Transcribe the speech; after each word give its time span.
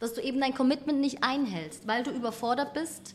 dass 0.00 0.14
du 0.14 0.20
eben 0.22 0.40
dein 0.40 0.54
Commitment 0.54 1.00
nicht 1.00 1.22
einhältst, 1.22 1.86
weil 1.86 2.02
du 2.02 2.10
überfordert 2.10 2.74
bist. 2.74 3.14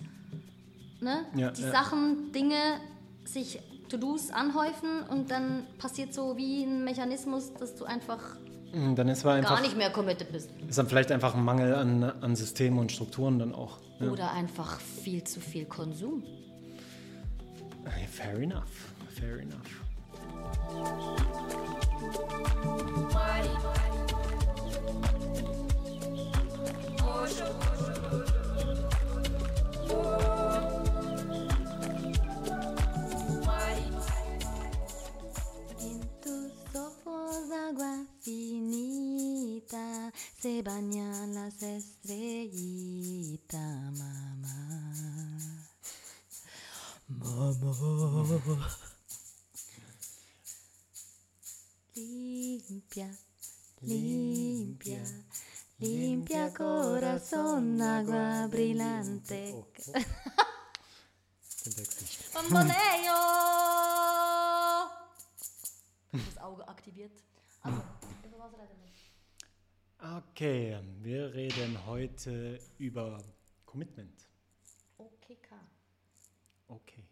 Ne? 1.01 1.25
Ja, 1.35 1.51
die 1.51 1.63
ja. 1.63 1.71
Sachen, 1.71 2.31
Dinge, 2.31 2.79
sich 3.25 3.59
To-Dos 3.89 4.31
anhäufen 4.31 5.01
und 5.09 5.29
dann 5.29 5.65
passiert 5.77 6.13
so 6.13 6.37
wie 6.37 6.63
ein 6.63 6.83
Mechanismus, 6.83 7.53
dass 7.53 7.75
du 7.75 7.85
einfach 7.85 8.19
Dann 8.71 9.07
ist 9.09 9.25
aber 9.25 9.41
gar 9.41 9.51
einfach, 9.51 9.61
nicht 9.61 9.77
mehr 9.77 9.91
committed 9.91 10.31
bist. 10.31 10.49
ist 10.67 10.77
dann 10.77 10.87
vielleicht 10.87 11.11
einfach 11.11 11.35
ein 11.35 11.43
Mangel 11.43 11.75
an, 11.75 12.03
an 12.03 12.35
Systemen 12.35 12.79
und 12.79 12.91
Strukturen 12.91 13.39
dann 13.39 13.53
auch. 13.53 13.79
Ja. 13.99 14.09
Oder 14.09 14.31
einfach 14.31 14.79
viel 14.79 15.23
zu 15.23 15.39
viel 15.39 15.65
Konsum. 15.65 16.23
Fair 18.11 18.39
enough, 18.39 18.63
fair 19.13 19.39
enough. 19.39 19.81
Se 40.39 40.61
bañan 40.61 41.33
las 41.33 41.61
estrellitas, 41.63 42.83
mamá. 43.97 44.93
Limpia, 51.95 53.17
limpia, 53.81 54.99
limpia 54.99 55.24
corazón, 56.55 57.81
agua 57.81 58.47
brillante. 58.47 59.51
Oh, 59.53 59.67
oh. 59.87 59.93
Den 61.65 61.73
Text 61.75 62.01
nicht. 62.01 62.33
Bamboleo! 62.33 63.19
Das 66.11 66.37
Auge 66.37 66.67
aktiviert. 66.67 67.11
Also, 67.61 67.81
über 68.23 68.37
was? 68.37 68.53
Okay, 70.29 70.79
wir 71.01 71.33
reden 71.33 71.85
heute 71.85 72.59
über 72.77 73.21
Commitment. 73.65 74.27
OKK. 74.97 75.55
Okay. 76.67 77.03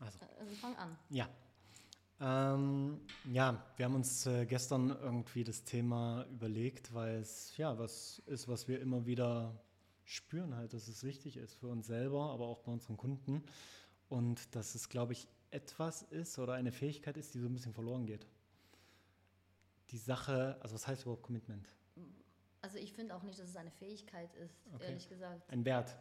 Also, 0.00 0.18
Also 0.38 0.54
fang 0.56 0.76
an. 0.76 0.98
ja. 1.10 1.28
Ähm, 2.26 3.00
ja, 3.24 3.62
wir 3.76 3.84
haben 3.84 3.94
uns 3.94 4.24
äh, 4.24 4.46
gestern 4.46 4.88
irgendwie 4.88 5.44
das 5.44 5.64
Thema 5.64 6.24
überlegt, 6.30 6.94
weil 6.94 7.16
es 7.16 7.54
ja 7.58 7.78
was 7.78 8.22
ist, 8.24 8.48
was 8.48 8.66
wir 8.66 8.80
immer 8.80 9.04
wieder 9.04 9.62
spüren, 10.04 10.56
halt, 10.56 10.72
dass 10.72 10.88
es 10.88 11.04
wichtig 11.04 11.36
ist 11.36 11.54
für 11.54 11.68
uns 11.68 11.86
selber, 11.86 12.30
aber 12.30 12.46
auch 12.46 12.60
bei 12.60 12.72
unseren 12.72 12.96
Kunden. 12.96 13.44
Und 14.08 14.54
dass 14.54 14.74
es, 14.74 14.88
glaube 14.88 15.12
ich, 15.12 15.28
etwas 15.50 16.00
ist 16.02 16.38
oder 16.38 16.54
eine 16.54 16.72
Fähigkeit 16.72 17.18
ist, 17.18 17.34
die 17.34 17.40
so 17.40 17.46
ein 17.46 17.52
bisschen 17.52 17.74
verloren 17.74 18.06
geht. 18.06 18.26
Die 19.90 19.98
Sache, 19.98 20.56
also 20.62 20.74
was 20.74 20.86
heißt 20.86 21.02
überhaupt 21.02 21.22
Commitment? 21.22 21.68
Also 22.62 22.78
ich 22.78 22.94
finde 22.94 23.14
auch 23.14 23.22
nicht, 23.22 23.38
dass 23.38 23.50
es 23.50 23.56
eine 23.56 23.70
Fähigkeit 23.70 24.32
ist, 24.36 24.66
Okay. 24.72 24.84
ehrlich 24.86 25.10
gesagt. 25.10 25.50
Ein 25.50 25.66
Wert. 25.66 25.94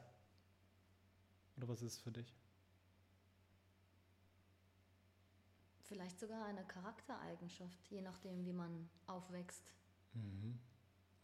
Oder 1.58 1.68
was 1.68 1.82
ist 1.82 1.94
es 1.96 2.00
für 2.00 2.12
dich? 2.12 2.34
Vielleicht 5.94 6.20
sogar 6.20 6.46
eine 6.46 6.66
Charaktereigenschaft, 6.66 7.88
je 7.90 8.02
nachdem, 8.02 8.44
wie 8.46 8.54
man 8.54 8.90
aufwächst. 9.06 9.64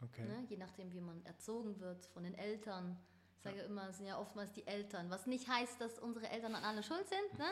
Okay. 0.00 0.24
Ne? 0.24 0.44
Je 0.48 0.56
nachdem, 0.56 0.92
wie 0.92 1.00
man 1.00 1.24
erzogen 1.26 1.80
wird 1.80 2.06
von 2.06 2.22
den 2.22 2.34
Eltern. 2.34 2.96
Ich 3.34 3.42
sage 3.42 3.60
immer, 3.62 3.88
es 3.88 3.96
sind 3.96 4.06
ja 4.06 4.16
oftmals 4.16 4.52
die 4.52 4.64
Eltern. 4.66 5.10
Was 5.10 5.26
nicht 5.26 5.48
heißt, 5.48 5.80
dass 5.80 5.98
unsere 5.98 6.28
Eltern 6.28 6.54
an 6.54 6.62
alle 6.62 6.84
schuld 6.84 7.04
sind. 7.08 7.38
Ne? 7.38 7.50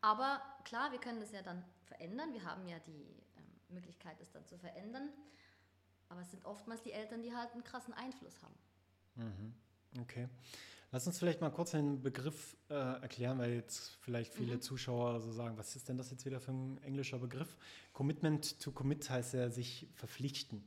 Aber 0.00 0.40
klar, 0.64 0.90
wir 0.90 0.98
können 0.98 1.20
das 1.20 1.32
ja 1.32 1.42
dann 1.42 1.62
verändern. 1.84 2.32
Wir 2.32 2.44
haben 2.44 2.66
ja 2.66 2.78
die 2.78 3.22
ähm, 3.36 3.74
Möglichkeit, 3.74 4.18
es 4.20 4.30
dann 4.30 4.46
zu 4.46 4.56
verändern. 4.56 5.10
Aber 6.08 6.22
es 6.22 6.30
sind 6.30 6.46
oftmals 6.46 6.82
die 6.82 6.92
Eltern, 6.92 7.20
die 7.20 7.34
halt 7.34 7.52
einen 7.52 7.62
krassen 7.62 7.92
Einfluss 7.92 8.42
haben. 8.42 8.54
Okay. 10.00 10.28
Lass 10.90 11.06
uns 11.06 11.18
vielleicht 11.18 11.42
mal 11.42 11.50
kurz 11.50 11.72
den 11.72 12.00
Begriff 12.00 12.56
äh, 12.70 12.74
erklären, 12.74 13.38
weil 13.38 13.52
jetzt 13.52 13.98
vielleicht 14.00 14.32
viele 14.32 14.58
Zuschauer 14.58 15.20
so 15.20 15.32
sagen, 15.32 15.58
was 15.58 15.76
ist 15.76 15.88
denn 15.90 15.98
das 15.98 16.10
jetzt 16.10 16.24
wieder 16.24 16.40
für 16.40 16.52
ein 16.52 16.82
englischer 16.82 17.18
Begriff? 17.18 17.58
Commitment 17.92 18.58
to 18.58 18.72
commit 18.72 19.08
heißt 19.10 19.34
ja 19.34 19.50
sich 19.50 19.86
verpflichten. 19.94 20.64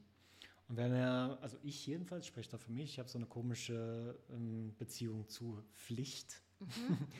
Und 0.67 0.77
wenn 0.77 0.93
er, 0.93 1.39
also 1.41 1.57
ich 1.63 1.87
jedenfalls 1.87 2.27
spreche 2.27 2.51
da 2.51 2.59
für 2.59 2.71
mich, 2.71 2.91
ich 2.91 2.99
habe 2.99 3.09
so 3.09 3.17
eine 3.17 3.25
komische 3.25 4.15
ähm, 4.29 4.75
Beziehung 4.77 5.27
zu 5.27 5.63
Pflicht. 5.75 6.41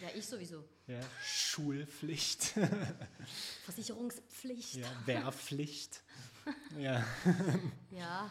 Ja, 0.01 0.09
ich 0.15 0.27
sowieso. 0.27 0.63
Ja, 0.85 0.99
Schulpflicht, 1.23 2.53
Versicherungspflicht. 3.65 4.75
ja, 4.75 4.87
Wehrpflicht. 5.05 6.03
ja. 6.79 7.03
ja. 7.89 8.29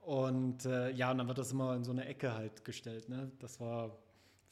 Und 0.00 0.64
äh, 0.64 0.90
ja, 0.90 1.12
und 1.12 1.18
dann 1.18 1.28
wird 1.28 1.38
das 1.38 1.52
immer 1.52 1.76
in 1.76 1.84
so 1.84 1.92
eine 1.92 2.06
Ecke 2.06 2.34
halt 2.34 2.64
gestellt. 2.64 3.08
Ne? 3.08 3.30
Das 3.38 3.60
war 3.60 3.96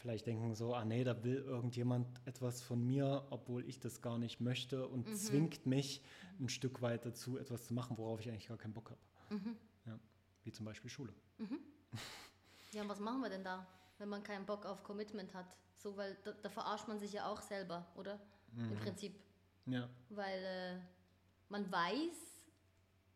vielleicht 0.07 0.27
denken 0.29 0.55
so, 0.55 0.73
ah 0.73 0.85
nee, 0.85 1.03
da 1.03 1.25
will 1.25 1.39
irgendjemand 1.39 2.07
etwas 2.27 2.63
von 2.63 2.81
mir, 2.87 3.27
obwohl 3.31 3.69
ich 3.69 3.81
das 3.81 4.03
gar 4.03 4.19
nicht 4.19 4.41
möchte 4.41 4.87
und 4.87 5.13
zwingt 5.19 5.67
mich 5.67 6.01
ein 6.39 6.49
Stück 6.49 6.81
weit 6.81 7.05
dazu, 7.05 7.39
etwas 7.39 7.67
zu 7.67 7.75
machen, 7.75 7.99
worauf 7.99 8.21
ich 8.21 8.29
eigentlich 8.29 8.47
gar 8.47 8.57
keinen 8.57 8.73
Bock 8.73 8.93
habe. 8.93 9.57
Ja, 9.85 9.99
wie 10.45 10.53
zum 10.53 10.65
Beispiel 10.65 10.89
Schule. 10.89 11.13
Ja, 12.71 12.83
und 12.83 12.89
was 12.89 13.01
machen 13.01 13.21
wir 13.21 13.31
denn 13.31 13.43
da, 13.43 13.67
wenn 13.99 14.09
man 14.09 14.23
keinen 14.23 14.47
Bock 14.47 14.65
auf 14.65 14.85
Commitment 14.85 15.35
hat? 15.35 15.57
So, 15.77 15.97
weil 15.97 16.17
da, 16.23 16.31
da 16.41 16.51
verarscht 16.51 16.87
man 16.87 17.01
sich 17.01 17.13
ja 17.13 17.27
auch 17.27 17.41
selber, 17.41 17.85
oder? 17.97 18.21
Im 18.57 18.79
Prinzip. 18.79 19.13
Ja, 19.67 19.89
Weil 20.11 20.45
äh, 20.45 20.79
man 21.49 21.71
weiß 21.73 22.45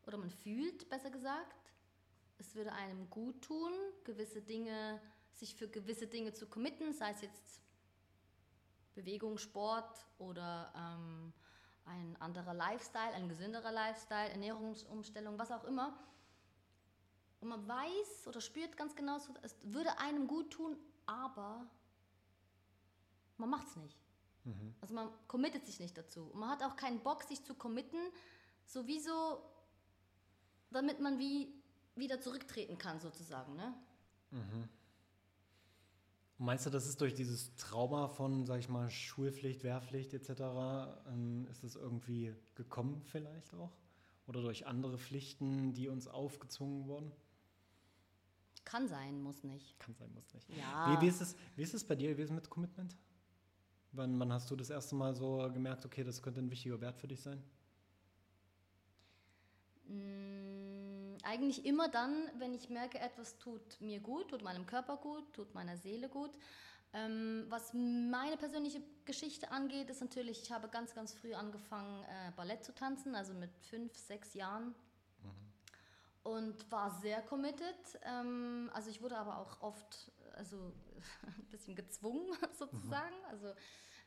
oder 0.09 0.19
man 0.19 0.31
fühlt, 0.31 0.89
besser 0.91 1.11
gesagt, 1.11 1.73
es 2.39 2.57
würde 2.57 2.73
einem 2.73 3.09
gut 3.11 3.43
tun, 3.43 3.71
gewisse 4.03 4.43
Dinge, 4.43 5.01
sich 5.33 5.55
für 5.55 5.69
gewisse 5.69 6.07
Dinge 6.07 6.33
zu 6.33 6.47
committen, 6.47 6.93
sei 6.93 7.11
es 7.11 7.23
jetzt 7.23 7.61
Bewegung, 8.95 9.39
Sport 9.39 10.07
oder 10.19 10.73
ähm, 10.77 11.33
ein 11.85 12.17
anderer 12.21 12.55
Lifestyle, 12.55 13.15
ein 13.15 13.29
gesünderer 13.29 13.73
Lifestyle, 13.73 14.31
Ernährungsumstellung, 14.31 15.39
was 15.39 15.51
auch 15.51 15.65
immer. 15.65 15.99
Und 17.41 17.49
man 17.49 17.67
weiß 17.67 18.27
oder 18.27 18.41
spürt 18.41 18.77
ganz 18.77 18.95
genau, 18.95 19.17
es 19.43 19.57
würde 19.63 19.99
einem 19.99 20.27
gut 20.27 20.53
tun, 20.53 20.77
aber 21.07 21.67
man 23.39 23.49
macht 23.49 23.69
es 23.69 23.77
nicht. 23.77 23.97
Also 24.81 24.95
man 24.95 25.11
committet 25.29 25.67
sich 25.67 25.81
nicht 25.81 25.97
dazu. 25.97 26.25
Und 26.25 26.41
man 26.41 26.51
hat 26.51 26.63
auch 26.63 26.77
keinen 26.77 27.01
Bock, 27.01 27.23
sich 27.25 27.45
zu 27.45 27.55
committen, 27.55 27.99
sowieso, 28.65 29.43
damit 30.71 31.01
man 31.01 31.19
wie 31.19 31.53
wieder 31.95 32.21
zurücktreten 32.21 32.79
kann, 32.79 33.01
sozusagen. 33.01 33.55
Ne? 33.57 33.75
Und 34.31 34.69
meinst 36.41 36.67
du, 36.67 36.71
das 36.71 36.87
ist 36.87 37.01
durch 37.01 37.15
dieses 37.15 37.55
Trauma 37.57 38.09
von, 38.09 38.47
sag 38.47 38.59
ich 38.59 38.69
mal, 38.69 38.91
Schulpflicht, 38.91 39.63
Wehrpflicht 39.63 40.15
etc., 40.15 40.31
ähm, 41.09 41.47
ist 41.51 41.63
das 41.63 41.77
irgendwie 41.77 42.35
gekommen 42.55 43.03
vielleicht 43.05 43.55
auch? 43.55 43.73
Oder 44.27 44.43
durch 44.43 44.67
andere 44.67 44.99
Pflichten, 44.99 45.75
die 45.75 45.89
uns 45.89 46.09
aufgezwungen 46.09 46.87
wurden? 46.87 47.13
Kann 48.65 48.89
sein, 48.89 49.21
muss 49.21 49.43
nicht. 49.43 49.79
Kann 49.81 49.95
sein, 49.95 50.13
muss 50.15 50.33
nicht. 50.33 50.49
Ja. 50.57 50.97
Wie, 50.97 51.03
wie, 51.05 51.09
ist 51.09 51.21
es, 51.21 51.37
wie 51.57 51.63
ist 51.63 51.75
es 51.75 51.85
bei 51.85 51.97
dir 51.97 52.11
gewesen 52.11 52.37
mit 52.37 52.49
Commitment? 52.49 52.97
Wann, 53.93 54.19
wann 54.21 54.33
hast 54.33 54.51
du 54.51 54.57
das 54.57 54.71
erste 54.71 54.95
Mal 54.95 55.15
so 55.15 55.51
gemerkt, 55.53 55.85
okay, 55.85 56.05
das 56.05 56.23
könnte 56.23 56.41
ein 56.41 56.51
wichtiger 56.51 56.81
Wert 56.81 56.97
für 56.97 57.09
dich 57.09 57.21
sein? 57.21 57.43
Mm, 59.89 60.40
Eigentlich 61.31 61.65
immer 61.65 61.89
dann, 61.89 62.29
wenn 62.39 62.55
ich 62.55 62.71
merke, 62.71 62.99
etwas 62.99 63.39
tut 63.39 63.81
mir 63.81 64.01
gut, 64.01 64.31
tut 64.31 64.43
meinem 64.43 64.67
Körper 64.67 64.97
gut, 64.97 65.33
tut 65.33 65.55
meiner 65.55 65.77
Seele 65.77 66.09
gut. 66.09 66.33
Ähm, 66.93 67.47
was 67.49 67.73
meine 67.73 68.37
persönliche 68.37 68.83
Geschichte 69.05 69.53
angeht, 69.53 69.91
ist 69.91 70.01
natürlich, 70.01 70.43
ich 70.43 70.51
habe 70.51 70.67
ganz, 70.67 70.93
ganz 70.93 71.15
früh 71.15 71.33
angefangen, 71.33 72.03
äh, 72.03 72.33
Ballett 72.35 72.65
zu 72.65 72.75
tanzen, 72.75 73.15
also 73.15 73.33
mit 73.33 73.57
fünf, 73.59 73.97
sechs 73.97 74.35
Jahren. 74.35 74.75
Und 76.25 76.69
war 76.73 76.91
sehr 77.01 77.23
committed. 77.23 78.01
Ähm, 78.03 78.69
also 78.75 78.91
ich 78.91 79.01
wurde 79.01 79.17
aber 79.17 79.39
auch 79.39 79.63
oft 79.63 80.11
also, 80.35 80.73
ein 81.27 81.47
bisschen 81.53 81.77
gezwungen 81.77 82.27
sozusagen. 82.59 83.15
Also 83.31 83.55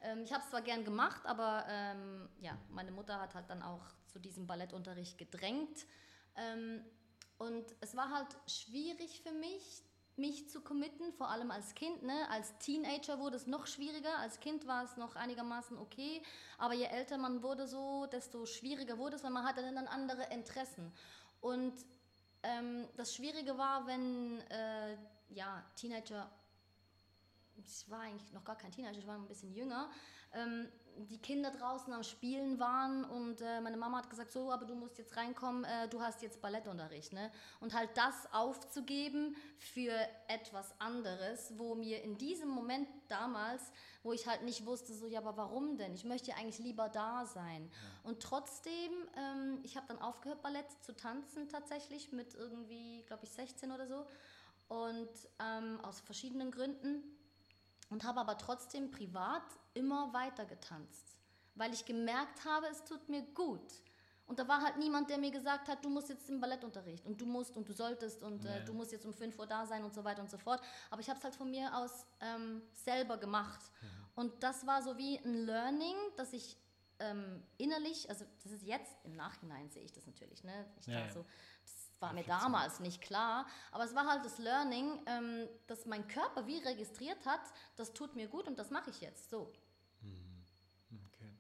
ähm, 0.02 0.24
ich 0.26 0.34
habe 0.34 0.44
es 0.44 0.50
zwar 0.50 0.62
gern 0.62 0.84
gemacht, 0.84 1.26
aber 1.26 1.64
ähm, 1.70 2.28
ja, 2.42 2.58
meine 2.70 2.92
Mutter 2.92 3.22
hat 3.22 3.34
halt 3.34 3.50
dann 3.50 3.64
auch 3.64 3.86
zu 4.08 4.20
diesem 4.20 4.46
Ballettunterricht 4.46 5.18
gedrängt. 5.18 5.86
Und 7.44 7.66
es 7.82 7.96
war 7.96 8.10
halt 8.10 8.28
schwierig 8.48 9.22
für 9.22 9.34
mich, 9.34 9.84
mich 10.16 10.50
zu 10.50 10.62
committen, 10.62 11.12
vor 11.14 11.30
allem 11.30 11.52
als 11.52 11.76
Kind. 11.76 12.04
Ne? 12.04 12.30
Als 12.30 12.58
Teenager 12.60 13.20
wurde 13.20 13.36
es 13.36 13.48
noch 13.48 13.68
schwieriger. 13.68 14.18
Als 14.20 14.40
Kind 14.40 14.66
war 14.66 14.84
es 14.84 14.96
noch 14.96 15.16
einigermaßen 15.16 15.78
okay. 15.78 16.22
Aber 16.58 16.74
je 16.74 16.86
älter 16.86 17.18
man 17.18 17.44
wurde, 17.44 17.68
so, 17.68 18.06
desto 18.06 18.46
schwieriger 18.46 18.98
wurde 18.98 19.18
es, 19.18 19.24
weil 19.24 19.32
man 19.32 19.46
hatte 19.46 19.62
dann 19.62 19.88
andere 19.88 20.24
Interessen. 20.32 20.94
Und 21.42 21.74
ähm, 22.44 22.88
das 22.96 23.14
Schwierige 23.14 23.58
war, 23.58 23.86
wenn 23.88 24.40
äh, 24.50 24.98
ja, 25.30 25.66
Teenager, 25.76 26.32
ich 27.56 27.90
war 27.90 28.02
eigentlich 28.02 28.32
noch 28.32 28.46
gar 28.46 28.58
kein 28.58 28.72
Teenager, 28.72 29.00
ich 29.00 29.08
war 29.08 29.16
ein 29.16 29.28
bisschen 29.28 29.54
jünger, 29.54 29.90
ähm, 30.34 30.72
die 30.98 31.18
Kinder 31.18 31.52
draußen 31.52 31.92
am 31.94 32.04
Spielen 32.04 32.60
waren 32.60 33.04
und 33.06 33.42
äh, 33.42 33.62
meine 33.62 33.78
Mama 33.78 33.98
hat 33.98 34.10
gesagt, 34.10 34.32
so, 34.32 34.52
aber 34.52 34.66
du 34.66 34.76
musst 34.76 34.98
jetzt 34.98 35.16
reinkommen, 35.16 35.64
äh, 35.64 35.88
du 35.90 36.02
hast 36.02 36.22
jetzt 36.22 36.42
Ballettunterricht. 36.42 37.14
Ne? 37.14 37.32
Und 37.60 37.74
halt 37.74 37.90
das 37.96 38.32
aufzugeben 38.32 39.36
für 39.58 39.94
etwas 40.28 40.74
anderes, 40.80 41.54
wo 41.58 41.76
mir 41.76 42.04
in 42.04 42.18
diesem 42.18 42.50
Moment 42.50 42.88
damals, 43.08 43.72
wo 44.04 44.14
ich 44.14 44.28
halt 44.28 44.44
nicht 44.44 44.66
wusste, 44.66 44.94
so, 44.94 45.08
ja, 45.08 45.20
aber 45.20 45.38
warum 45.38 45.78
denn? 45.78 45.94
Ich 45.94 46.06
möchte 46.06 46.32
ja 46.32 46.38
eigentlich 46.38 46.60
lieber 46.60 46.90
da 46.90 47.26
sein. 47.26 47.70
Ja. 47.72 48.10
Und 48.10 48.22
trotzdem, 48.22 48.92
ähm, 49.18 49.60
ich 49.64 49.76
habe 49.76 49.88
dann 49.88 50.00
aufgehört, 50.00 50.42
Ballett 50.42 50.70
zu 50.82 50.96
tanzen 50.96 51.50
tatsächlich 51.50 52.12
mit 52.12 52.34
irgendwie, 52.36 53.04
glaube 53.08 53.26
ich, 53.26 53.32
16 53.32 53.72
oder 53.72 53.88
so. 53.88 54.06
Und 54.68 55.10
ähm, 55.40 55.80
aus 55.82 56.00
verschiedenen 56.02 56.52
Gründen 56.52 57.04
und 57.90 58.04
habe 58.04 58.20
aber 58.20 58.38
trotzdem 58.38 58.92
privat 58.92 59.44
immer 59.74 60.14
weiter 60.14 60.46
getanzt, 60.46 61.18
weil 61.56 61.74
ich 61.74 61.86
gemerkt 61.86 62.46
habe, 62.46 62.68
es 62.68 62.84
tut 62.84 63.10
mir 63.10 63.22
gut. 63.34 63.82
Und 64.26 64.40
da 64.40 64.48
war 64.48 64.62
halt 64.62 64.78
niemand, 64.78 65.10
der 65.10 65.18
mir 65.18 65.32
gesagt 65.32 65.68
hat, 65.68 65.84
du 65.84 65.90
musst 65.90 66.10
jetzt 66.10 66.30
im 66.30 66.40
Ballettunterricht 66.40 67.06
und 67.06 67.20
du 67.20 67.26
musst 67.26 67.58
und 67.58 67.68
du 67.68 67.74
solltest 67.74 68.24
und 68.24 68.46
äh, 68.46 68.64
du 68.64 68.74
musst 68.74 68.92
jetzt 68.94 69.06
um 69.06 69.14
5 69.14 69.38
Uhr 69.38 69.46
da 69.46 69.66
sein 69.66 69.84
und 69.84 69.94
so 69.94 70.04
weiter 70.04 70.22
und 70.22 70.32
so 70.32 70.38
fort. 70.38 70.62
Aber 70.90 71.02
ich 71.02 71.10
habe 71.10 71.18
es 71.18 71.24
halt 71.24 71.36
von 71.36 71.52
mir 71.52 71.76
aus 71.76 72.06
ähm, 72.22 72.62
selber 72.72 73.18
gemacht. 73.18 73.60
Mhm. 73.82 73.88
Und 74.16 74.44
das 74.44 74.66
war 74.66 74.82
so 74.82 74.98
wie 74.98 75.18
ein 75.18 75.46
Learning, 75.46 75.96
dass 76.16 76.32
ich 76.32 76.58
ähm, 77.00 77.44
innerlich, 77.58 78.10
also 78.10 78.26
das 78.44 78.54
ist 78.54 78.64
jetzt, 78.64 78.96
im 79.04 79.16
Nachhinein 79.16 79.70
sehe 79.70 79.84
ich 79.84 79.92
das 79.92 80.06
natürlich, 80.06 80.44
ne? 80.44 80.66
Ich 80.80 80.88
ja, 80.88 81.10
so, 81.12 81.26
war 82.00 82.14
mir 82.14 82.24
damals 82.24 82.80
nicht 82.80 83.02
klar, 83.02 83.48
aber 83.72 83.86
es 83.86 83.96
war 83.96 84.06
halt 84.06 84.26
das 84.26 84.38
Learning, 84.38 85.00
ähm, 85.06 85.48
dass 85.68 85.86
mein 85.86 86.08
Körper 86.08 86.46
wie 86.48 86.58
registriert 86.60 87.26
hat, 87.26 87.42
das 87.78 87.94
tut 87.94 88.16
mir 88.16 88.28
gut 88.28 88.48
und 88.48 88.60
das 88.60 88.72
mache 88.72 88.90
ich 88.90 89.00
jetzt 89.00 89.30
so. 89.30 89.54
Mhm. 90.02 90.44
Okay. 91.08 91.32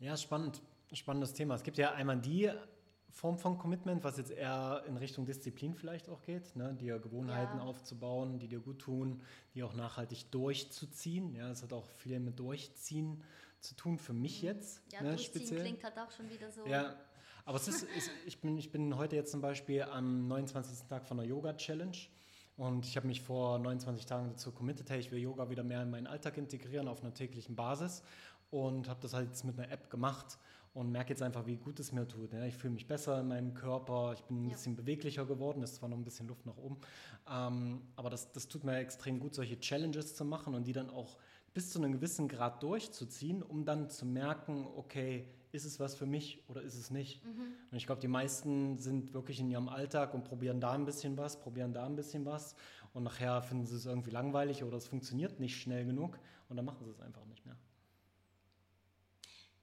Ja, 0.00 0.16
spannend, 0.16 0.62
spannendes 0.92 1.32
Thema. 1.32 1.54
Es 1.54 1.62
gibt 1.62 1.76
ja 1.76 1.92
einmal 1.92 2.18
die 2.18 2.50
Form 3.10 3.38
von 3.38 3.58
Commitment, 3.58 4.04
was 4.04 4.16
jetzt 4.16 4.30
eher 4.30 4.84
in 4.86 4.96
Richtung 4.96 5.26
Disziplin 5.26 5.74
vielleicht 5.74 6.08
auch 6.08 6.22
geht, 6.22 6.54
ne? 6.54 6.74
dir 6.74 6.98
Gewohnheiten 6.98 7.58
ja. 7.58 7.64
aufzubauen, 7.64 8.38
die 8.38 8.46
dir 8.46 8.60
gut 8.60 8.78
tun, 8.80 9.22
die 9.54 9.62
auch 9.64 9.74
nachhaltig 9.74 10.30
durchzuziehen. 10.30 11.34
Ja, 11.34 11.50
es 11.50 11.62
hat 11.62 11.72
auch 11.72 11.86
viel 11.86 12.20
mit 12.20 12.38
Durchziehen 12.38 13.22
zu 13.60 13.74
tun 13.74 13.98
für 13.98 14.12
mich 14.12 14.42
mhm. 14.42 14.48
jetzt. 14.48 14.82
Ja, 14.92 15.02
ne, 15.02 15.08
durchziehen 15.10 15.40
speziell. 15.40 15.60
klingt 15.62 15.82
halt 15.82 15.98
auch 15.98 16.12
schon 16.12 16.30
wieder 16.30 16.50
so. 16.52 16.64
Ja, 16.66 16.94
aber 17.44 17.56
es 17.56 17.66
ist, 17.66 17.82
ist, 17.96 18.10
ich, 18.26 18.40
bin, 18.40 18.56
ich 18.56 18.70
bin 18.70 18.96
heute 18.96 19.16
jetzt 19.16 19.32
zum 19.32 19.40
Beispiel 19.40 19.82
am 19.82 20.28
29. 20.28 20.86
Tag 20.86 21.04
von 21.04 21.16
der 21.16 21.26
Yoga-Challenge. 21.26 21.96
Und 22.58 22.86
ich 22.86 22.96
habe 22.96 23.06
mich 23.06 23.20
vor 23.20 23.60
29 23.60 24.04
Tagen 24.04 24.30
dazu 24.30 24.50
committed, 24.50 24.90
hey, 24.90 24.98
ich 24.98 25.12
will 25.12 25.20
Yoga 25.20 25.48
wieder 25.48 25.62
mehr 25.62 25.80
in 25.80 25.90
meinen 25.90 26.08
Alltag 26.08 26.36
integrieren 26.38 26.88
auf 26.88 27.02
einer 27.02 27.14
täglichen 27.14 27.54
Basis. 27.54 28.02
Und 28.50 28.88
habe 28.88 29.00
das 29.02 29.14
halt 29.14 29.28
jetzt 29.28 29.44
mit 29.44 29.58
einer 29.58 29.70
App 29.70 29.90
gemacht 29.90 30.38
und 30.74 30.92
merke 30.92 31.10
jetzt 31.10 31.22
einfach, 31.22 31.46
wie 31.46 31.56
gut 31.56 31.80
es 31.80 31.92
mir 31.92 32.06
tut. 32.06 32.32
Ich 32.34 32.56
fühle 32.56 32.74
mich 32.74 32.86
besser 32.86 33.20
in 33.20 33.28
meinem 33.28 33.54
Körper, 33.54 34.12
ich 34.14 34.22
bin 34.24 34.44
ein 34.44 34.48
ja. 34.48 34.52
bisschen 34.52 34.76
beweglicher 34.76 35.26
geworden, 35.26 35.62
ist 35.62 35.76
zwar 35.76 35.88
noch 35.88 35.96
ein 35.96 36.04
bisschen 36.04 36.28
Luft 36.28 36.46
nach 36.46 36.56
oben, 36.56 36.78
ähm, 37.30 37.82
aber 37.96 38.10
das, 38.10 38.30
das 38.32 38.48
tut 38.48 38.64
mir 38.64 38.76
extrem 38.76 39.18
gut, 39.18 39.34
solche 39.34 39.58
Challenges 39.58 40.14
zu 40.14 40.24
machen 40.24 40.54
und 40.54 40.66
die 40.66 40.72
dann 40.72 40.88
auch 40.88 41.18
bis 41.52 41.70
zu 41.70 41.78
einem 41.78 41.92
gewissen 41.92 42.28
Grad 42.28 42.62
durchzuziehen, 42.62 43.42
um 43.42 43.64
dann 43.64 43.90
zu 43.90 44.06
merken, 44.06 44.66
okay, 44.76 45.26
ist 45.50 45.64
es 45.64 45.80
was 45.80 45.94
für 45.94 46.06
mich 46.06 46.44
oder 46.48 46.62
ist 46.62 46.76
es 46.76 46.90
nicht? 46.90 47.24
Mhm. 47.24 47.54
Und 47.70 47.76
ich 47.76 47.86
glaube, 47.86 48.00
die 48.00 48.08
meisten 48.08 48.78
sind 48.78 49.14
wirklich 49.14 49.40
in 49.40 49.48
ihrem 49.50 49.68
Alltag 49.68 50.14
und 50.14 50.24
probieren 50.24 50.60
da 50.60 50.72
ein 50.72 50.84
bisschen 50.84 51.16
was, 51.16 51.40
probieren 51.40 51.72
da 51.72 51.86
ein 51.86 51.96
bisschen 51.96 52.24
was 52.26 52.54
und 52.92 53.02
nachher 53.02 53.42
finden 53.42 53.66
sie 53.66 53.76
es 53.76 53.86
irgendwie 53.86 54.10
langweilig 54.10 54.62
oder 54.62 54.76
es 54.76 54.86
funktioniert 54.86 55.40
nicht 55.40 55.56
schnell 55.56 55.84
genug 55.86 56.18
und 56.48 56.56
dann 56.56 56.64
machen 56.64 56.84
sie 56.84 56.90
es 56.90 57.00
einfach 57.00 57.24
nicht 57.24 57.44
mehr. 57.46 57.56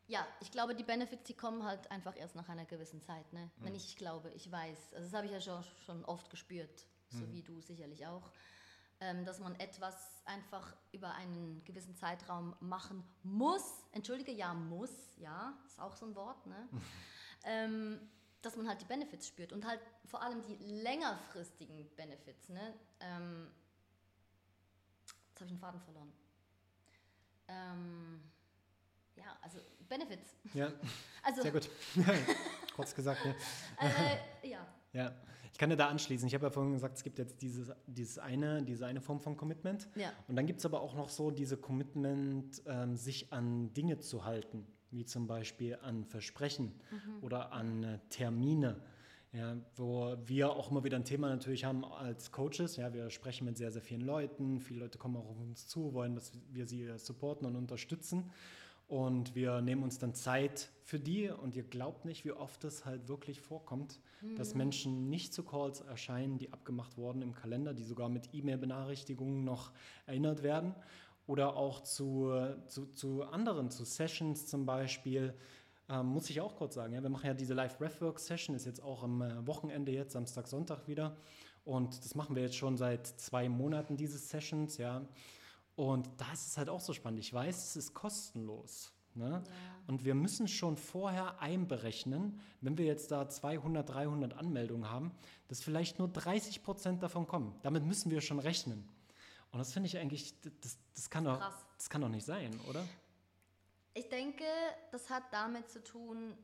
Ja, 0.07 0.25
ich 0.40 0.52
glaube, 0.52 0.75
die 0.75 0.84
Benefits, 0.84 1.24
die 1.24 1.34
kommen 1.34 1.63
halt 1.63 1.90
einfach 1.90 2.16
erst 2.16 2.36
nach 2.36 2.48
einer 2.48 2.66
gewissen 2.66 3.02
Zeit. 3.02 3.31
Ne? 3.34 3.50
Mhm. 3.57 3.66
Wenn 3.66 3.75
ich 3.75 3.96
glaube, 3.98 4.31
ich 4.31 4.52
weiß. 4.52 4.94
Also 4.94 5.06
das 5.06 5.13
habe 5.13 5.25
ich 5.25 5.31
ja 5.31 5.42
schon, 5.42 5.63
schon 5.86 6.06
oft 6.06 6.30
gespürt, 6.30 6.86
so 7.10 7.25
mhm. 7.25 7.34
wie 7.34 7.42
du 7.42 7.60
sicherlich 7.62 8.06
auch 8.06 8.31
ähm, 9.02 9.25
dass 9.25 9.40
man 9.40 9.56
etwas 9.60 10.22
einfach 10.25 10.75
über 10.92 11.13
einen 11.13 11.63
gewissen 11.66 11.96
Zeitraum 11.96 12.56
machen 12.60 13.04
muss. 13.24 13.86
Entschuldige, 13.92 14.31
ja, 14.31 14.54
muss, 14.54 14.92
ja, 15.18 15.57
ist 15.66 15.80
auch 15.80 15.96
so 15.96 16.06
ein 16.06 16.16
Wort, 16.16 16.46
ne? 16.48 16.69
ähm, 17.44 18.00
dass 18.42 18.56
man 18.56 18.68
halt 18.68 18.81
die 18.81 18.86
Benefits 18.86 19.28
spürt 19.28 19.51
und 19.51 19.66
halt 19.66 19.81
vor 20.06 20.22
allem 20.22 20.42
die 20.44 20.56
längerfristigen 20.56 21.90
Benefits, 21.96 22.50
ne? 22.50 22.74
Ähm, 23.00 23.51
jetzt 25.30 25.42
habe 25.42 25.46
ich 25.46 25.51
einen 25.51 25.60
Faden 25.60 25.81
verloren. 25.81 26.13
Ähm, 27.48 28.24
ja, 29.18 29.38
also 29.42 29.60
Benefits. 29.88 30.36
Ja, 30.54 30.72
also, 31.24 31.42
sehr 31.42 31.52
gut. 31.52 31.70
Kurz 32.76 32.94
gesagt, 32.94 33.26
ne? 33.26 33.36
Äh, 33.80 34.50
ja. 34.50 34.68
Ja. 34.94 35.14
Ich 35.56 35.60
kann 35.60 35.70
dir 35.70 35.78
da 35.78 35.88
anschließen. 35.88 36.28
Ich 36.28 36.34
habe 36.34 36.48
ja 36.48 36.50
vorhin 36.50 36.74
gesagt, 36.74 36.98
es 36.98 37.04
gibt 37.04 37.18
jetzt 37.18 37.42
dieses, 37.42 37.72
dieses 37.88 38.20
eine, 38.20 38.62
diese 38.62 38.86
eine 38.86 39.00
Form 39.00 39.22
von 39.22 39.38
Commitment. 39.38 39.88
Ja. 39.96 40.12
Und 40.28 40.36
dann 40.36 40.46
gibt 40.48 40.60
es 40.60 40.66
aber 40.66 40.82
auch 40.82 40.96
noch 40.96 41.08
so 41.08 41.32
diese 41.32 41.56
Commitment, 41.56 42.62
ähm, 42.66 42.98
sich 42.98 43.32
an 43.32 43.72
Dinge 43.72 44.00
zu 44.00 44.26
halten, 44.26 44.68
wie 44.92 45.06
zum 45.06 45.28
Beispiel 45.28 45.78
an 45.82 46.04
Versprechen 46.04 46.74
mhm. 46.92 47.24
oder 47.24 47.54
an 47.54 47.84
äh, 47.86 48.00
Termine. 48.10 48.82
Ja, 49.32 49.56
wo 49.78 50.18
wir 50.26 50.52
auch 50.52 50.72
immer 50.72 50.84
wieder 50.84 50.98
ein 50.98 51.06
Thema 51.06 51.30
natürlich 51.30 51.64
haben 51.64 51.86
als 51.86 52.34
Coaches. 52.34 52.76
Ja, 52.76 52.94
wir 52.94 53.10
sprechen 53.10 53.46
mit 53.46 53.58
sehr, 53.58 53.72
sehr 53.72 53.82
vielen 53.82 54.02
Leuten. 54.02 54.60
Viele 54.60 54.82
Leute 54.82 54.98
kommen 54.98 55.16
auch 55.16 55.30
auf 55.30 55.40
uns 55.40 55.68
zu, 55.68 55.94
wollen, 55.94 56.16
dass 56.16 56.34
wir 56.52 56.68
sie 56.68 56.90
supporten 56.98 57.48
und 57.48 57.56
unterstützen. 57.56 58.30
Und 58.88 59.34
wir 59.34 59.62
nehmen 59.62 59.84
uns 59.84 59.98
dann 59.98 60.14
Zeit 60.14 60.70
für 60.84 61.00
die 61.00 61.30
und 61.30 61.56
ihr 61.56 61.64
glaubt 61.64 62.06
nicht, 62.06 62.24
wie 62.24 62.32
oft 62.32 62.64
es 62.64 62.86
halt 62.86 63.08
wirklich 63.08 63.42
vorkommt, 63.42 64.00
mhm. 64.22 64.36
dass 64.36 64.54
Menschen 64.54 65.10
nicht 65.10 65.34
zu 65.34 65.44
Calls 65.44 65.82
erscheinen, 65.82 66.38
die 66.38 66.54
abgemacht 66.54 66.96
wurden 66.98 67.24
im 67.24 67.34
Kalender, 67.34 67.74
die 67.74 67.84
sogar 67.84 68.10
mit 68.10 68.30
E-Mail-Benachrichtigungen 68.34 69.44
noch 69.44 69.72
erinnert 70.06 70.44
werden. 70.44 70.76
Oder 71.28 71.56
auch 71.56 71.82
zu, 71.82 72.32
zu, 72.68 72.86
zu 72.86 73.24
anderen, 73.24 73.72
zu 73.72 73.84
Sessions 73.84 74.46
zum 74.46 74.68
Beispiel. 74.68 75.34
Ähm, 75.90 76.06
muss 76.06 76.30
ich 76.30 76.40
auch 76.40 76.56
kurz 76.56 76.76
sagen, 76.76 76.94
ja, 76.94 77.02
wir 77.02 77.10
machen 77.10 77.26
ja 77.26 77.34
diese 77.34 77.56
Live-Breathwork-Session, 77.56 78.56
ist 78.56 78.66
jetzt 78.66 78.84
auch 78.84 79.04
am 79.04 79.24
äh, 79.24 79.48
Wochenende 79.48 79.92
jetzt, 79.92 80.14
Samstag, 80.14 80.48
Sonntag 80.48 80.88
wieder. 80.88 81.18
Und 81.64 81.98
das 82.06 82.13
machen 82.13 82.36
wir 82.36 82.44
jetzt 82.44 82.56
schon 82.56 82.77
seit 82.77 83.08
zwei 83.08 83.50
Monaten, 83.50 83.98
diese 83.98 84.20
Sessions, 84.20 84.77
ja. 84.77 85.01
Und 85.75 86.10
da 86.17 86.32
ist 86.32 86.48
es 86.48 86.58
halt 86.58 86.70
auch 86.70 86.79
so 86.79 86.94
spannend. 86.94 87.20
Ich 87.20 87.34
weiß, 87.34 87.70
es 87.70 87.75
ist 87.75 87.94
kostenlos. 87.94 88.94
Ne? 89.13 89.44
Ja. 89.46 89.51
Und 89.88 90.03
wir 90.03 90.15
müssen 90.15 90.48
schon 90.48 90.77
vorher 90.77 91.39
einberechnen, 91.39 92.39
wenn 92.62 92.77
wir 92.77 92.86
jetzt 92.86 93.12
da 93.12 93.29
200, 93.29 93.89
300 93.89 94.34
Anmeldungen 94.34 94.89
haben, 94.89 95.12
dass 95.48 95.62
vielleicht 95.62 96.00
nur 96.00 96.08
30 96.08 96.63
Prozent 96.63 97.03
davon 97.03 97.27
kommen. 97.27 97.58
Damit 97.62 97.84
müssen 97.84 98.12
wir 98.12 98.22
schon 98.22 98.39
rechnen. 98.39 98.88
Und 99.51 99.60
das 99.60 99.72
finde 99.72 99.88
ich 99.88 99.98
eigentlich, 99.98 100.34
das, 100.62 100.77
das, 100.94 101.10
kann 101.10 101.24
doch, 101.24 101.39
das 101.77 101.89
kann 101.89 102.01
doch 102.01 102.10
nicht 102.10 102.25
sein, 102.25 102.60
oder? 102.70 102.86
Ich 103.94 104.10
denke, 104.10 104.44
das 104.91 105.10
hat 105.10 105.24
damit 105.32 105.70
zu 105.70 105.82
tun, 105.82 106.38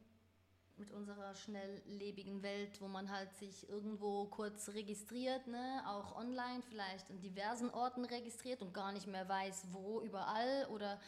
mit 0.77 0.91
unserer 0.91 1.33
schnelllebigen 1.35 2.41
Welt, 2.43 2.81
wo 2.81 2.87
man 2.87 3.11
halt 3.11 3.33
sich 3.35 3.69
irgendwo 3.69 4.25
kurz 4.25 4.69
registriert, 4.69 5.47
ne? 5.47 5.83
auch 5.87 6.15
online 6.15 6.61
vielleicht 6.69 7.09
in 7.09 7.21
diversen 7.21 7.69
Orten 7.69 8.05
registriert 8.05 8.61
und 8.61 8.73
gar 8.73 8.91
nicht 8.91 9.07
mehr 9.07 9.27
weiß, 9.27 9.67
wo 9.71 10.01
überall 10.01 10.67
oder 10.71 10.99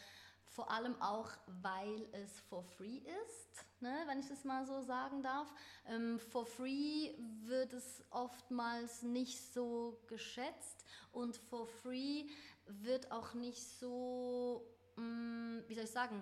vor 0.45 0.69
allem 0.69 1.01
auch, 1.01 1.31
weil 1.47 2.07
es 2.11 2.39
for 2.41 2.63
free 2.63 2.99
ist, 3.25 3.81
ne? 3.81 4.03
wenn 4.05 4.19
ich 4.19 4.27
das 4.27 4.43
mal 4.43 4.65
so 4.65 4.81
sagen 4.81 5.23
darf. 5.23 5.51
Ähm, 5.87 6.19
for 6.19 6.45
free 6.45 7.15
wird 7.45 7.73
es 7.73 8.03
oftmals 8.11 9.01
nicht 9.01 9.51
so 9.53 9.99
geschätzt 10.07 10.85
und 11.11 11.37
for 11.37 11.65
free 11.65 12.25
wird 12.67 13.11
auch 13.11 13.33
nicht 13.33 13.63
so, 13.79 14.63
mh, 14.95 15.03
mm, 15.03 15.63
wie 15.67 15.75
soll 15.75 15.85
ich 15.85 15.91
sagen, 15.91 16.21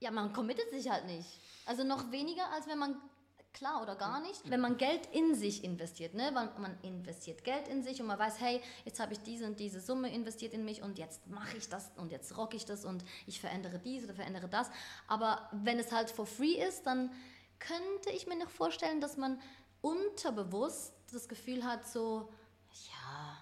ja, 0.00 0.10
man 0.10 0.32
committet 0.32 0.70
sich 0.70 0.90
halt 0.90 1.06
nicht. 1.06 1.28
Also 1.66 1.84
noch 1.84 2.10
weniger, 2.10 2.50
als 2.52 2.66
wenn 2.66 2.78
man 2.78 2.96
klar 3.52 3.82
oder 3.82 3.96
gar 3.96 4.20
nicht, 4.20 4.48
wenn 4.50 4.60
man 4.60 4.76
Geld 4.76 5.06
in 5.12 5.34
sich 5.34 5.64
investiert. 5.64 6.14
Ne? 6.14 6.30
Man, 6.30 6.50
man 6.60 6.78
investiert 6.82 7.44
Geld 7.44 7.66
in 7.68 7.82
sich 7.82 8.00
und 8.00 8.06
man 8.06 8.18
weiß, 8.18 8.40
hey, 8.40 8.60
jetzt 8.84 9.00
habe 9.00 9.12
ich 9.12 9.20
diese 9.20 9.46
und 9.46 9.58
diese 9.58 9.80
Summe 9.80 10.12
investiert 10.12 10.54
in 10.54 10.64
mich 10.64 10.82
und 10.82 10.98
jetzt 10.98 11.26
mache 11.26 11.56
ich 11.56 11.68
das 11.68 11.90
und 11.96 12.12
jetzt 12.12 12.36
rock 12.36 12.54
ich 12.54 12.64
das 12.64 12.84
und 12.84 13.04
ich 13.26 13.40
verändere 13.40 13.78
dies 13.78 14.04
oder 14.04 14.14
verändere 14.14 14.48
das. 14.48 14.70
Aber 15.08 15.48
wenn 15.52 15.78
es 15.78 15.92
halt 15.92 16.10
for 16.10 16.26
free 16.26 16.62
ist, 16.62 16.86
dann 16.86 17.10
könnte 17.58 18.10
ich 18.14 18.26
mir 18.26 18.38
noch 18.38 18.50
vorstellen, 18.50 19.00
dass 19.00 19.16
man 19.16 19.40
unterbewusst 19.80 20.92
das 21.12 21.28
Gefühl 21.28 21.64
hat, 21.64 21.86
so, 21.88 22.28
ja, 22.70 23.37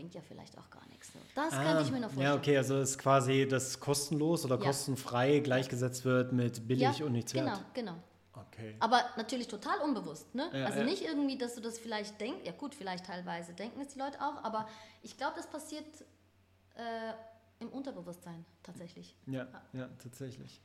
bringt 0.00 0.14
ja 0.14 0.22
vielleicht 0.22 0.56
auch 0.56 0.70
gar 0.70 0.86
nichts. 0.88 1.12
Das 1.34 1.52
ah, 1.52 1.62
könnte 1.62 1.82
ich 1.82 1.90
mir 1.90 2.00
noch 2.00 2.08
vorstellen. 2.08 2.26
Ja, 2.26 2.34
okay, 2.34 2.56
also 2.56 2.80
ist 2.80 2.98
quasi 2.98 3.46
das 3.46 3.78
kostenlos 3.78 4.46
oder 4.46 4.58
ja. 4.58 4.64
kostenfrei 4.64 5.40
gleichgesetzt 5.40 6.06
wird 6.06 6.32
mit 6.32 6.66
billig 6.66 6.98
ja, 6.98 7.04
und 7.04 7.12
nichts 7.12 7.32
genau, 7.32 7.52
wert. 7.52 7.64
Genau, 7.74 7.92
genau. 7.92 8.02
Okay. 8.46 8.76
Aber 8.80 9.04
natürlich 9.16 9.48
total 9.48 9.78
unbewusst, 9.80 10.34
ne? 10.34 10.48
Ja, 10.52 10.66
also 10.66 10.82
nicht 10.82 11.04
irgendwie, 11.04 11.36
dass 11.36 11.54
du 11.54 11.60
das 11.60 11.78
vielleicht 11.78 12.18
denkst, 12.20 12.40
ja 12.44 12.52
gut, 12.52 12.74
vielleicht 12.74 13.04
teilweise 13.04 13.52
denken 13.52 13.80
es 13.80 13.88
die 13.88 13.98
Leute 13.98 14.18
auch, 14.20 14.42
aber 14.42 14.66
ich 15.02 15.18
glaube, 15.18 15.34
das 15.36 15.46
passiert 15.46 15.84
äh, 16.76 17.12
im 17.60 17.68
Unterbewusstsein 17.68 18.44
tatsächlich. 18.62 19.14
Ja, 19.26 19.46
ja, 19.74 19.88
tatsächlich. 20.02 20.60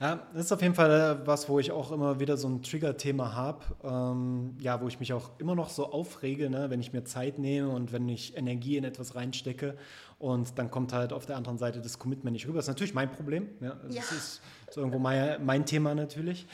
Ja, 0.00 0.26
das 0.34 0.46
ist 0.46 0.52
auf 0.52 0.60
jeden 0.60 0.74
Fall 0.74 0.90
äh, 0.90 1.26
was, 1.26 1.48
wo 1.48 1.58
ich 1.58 1.72
auch 1.72 1.90
immer 1.90 2.20
wieder 2.20 2.36
so 2.36 2.46
ein 2.46 2.62
Trigger-Thema 2.62 3.34
habe. 3.34 3.64
Ähm, 3.82 4.56
ja, 4.60 4.80
wo 4.82 4.86
ich 4.86 5.00
mich 5.00 5.14
auch 5.14 5.30
immer 5.38 5.54
noch 5.54 5.70
so 5.70 5.90
aufrege, 5.90 6.50
ne, 6.50 6.68
wenn 6.68 6.80
ich 6.80 6.92
mir 6.92 7.04
Zeit 7.04 7.38
nehme 7.38 7.70
und 7.70 7.92
wenn 7.92 8.06
ich 8.08 8.36
Energie 8.36 8.76
in 8.76 8.84
etwas 8.84 9.14
reinstecke 9.14 9.78
und 10.18 10.58
dann 10.58 10.70
kommt 10.70 10.92
halt 10.92 11.14
auf 11.14 11.24
der 11.24 11.36
anderen 11.36 11.56
Seite 11.56 11.80
das 11.80 11.98
Commitment 11.98 12.34
nicht 12.34 12.46
rüber. 12.46 12.58
Das 12.58 12.66
ist 12.66 12.70
natürlich 12.70 12.94
mein 12.94 13.10
Problem. 13.10 13.48
Ja, 13.60 13.72
also 13.72 13.96
Ja. 13.96 14.02
Das 14.02 14.12
ist 14.12 14.42
so 14.70 14.80
irgendwo 14.80 14.98
mein, 14.98 15.44
mein 15.44 15.64
Thema 15.64 15.94
natürlich. 15.94 16.46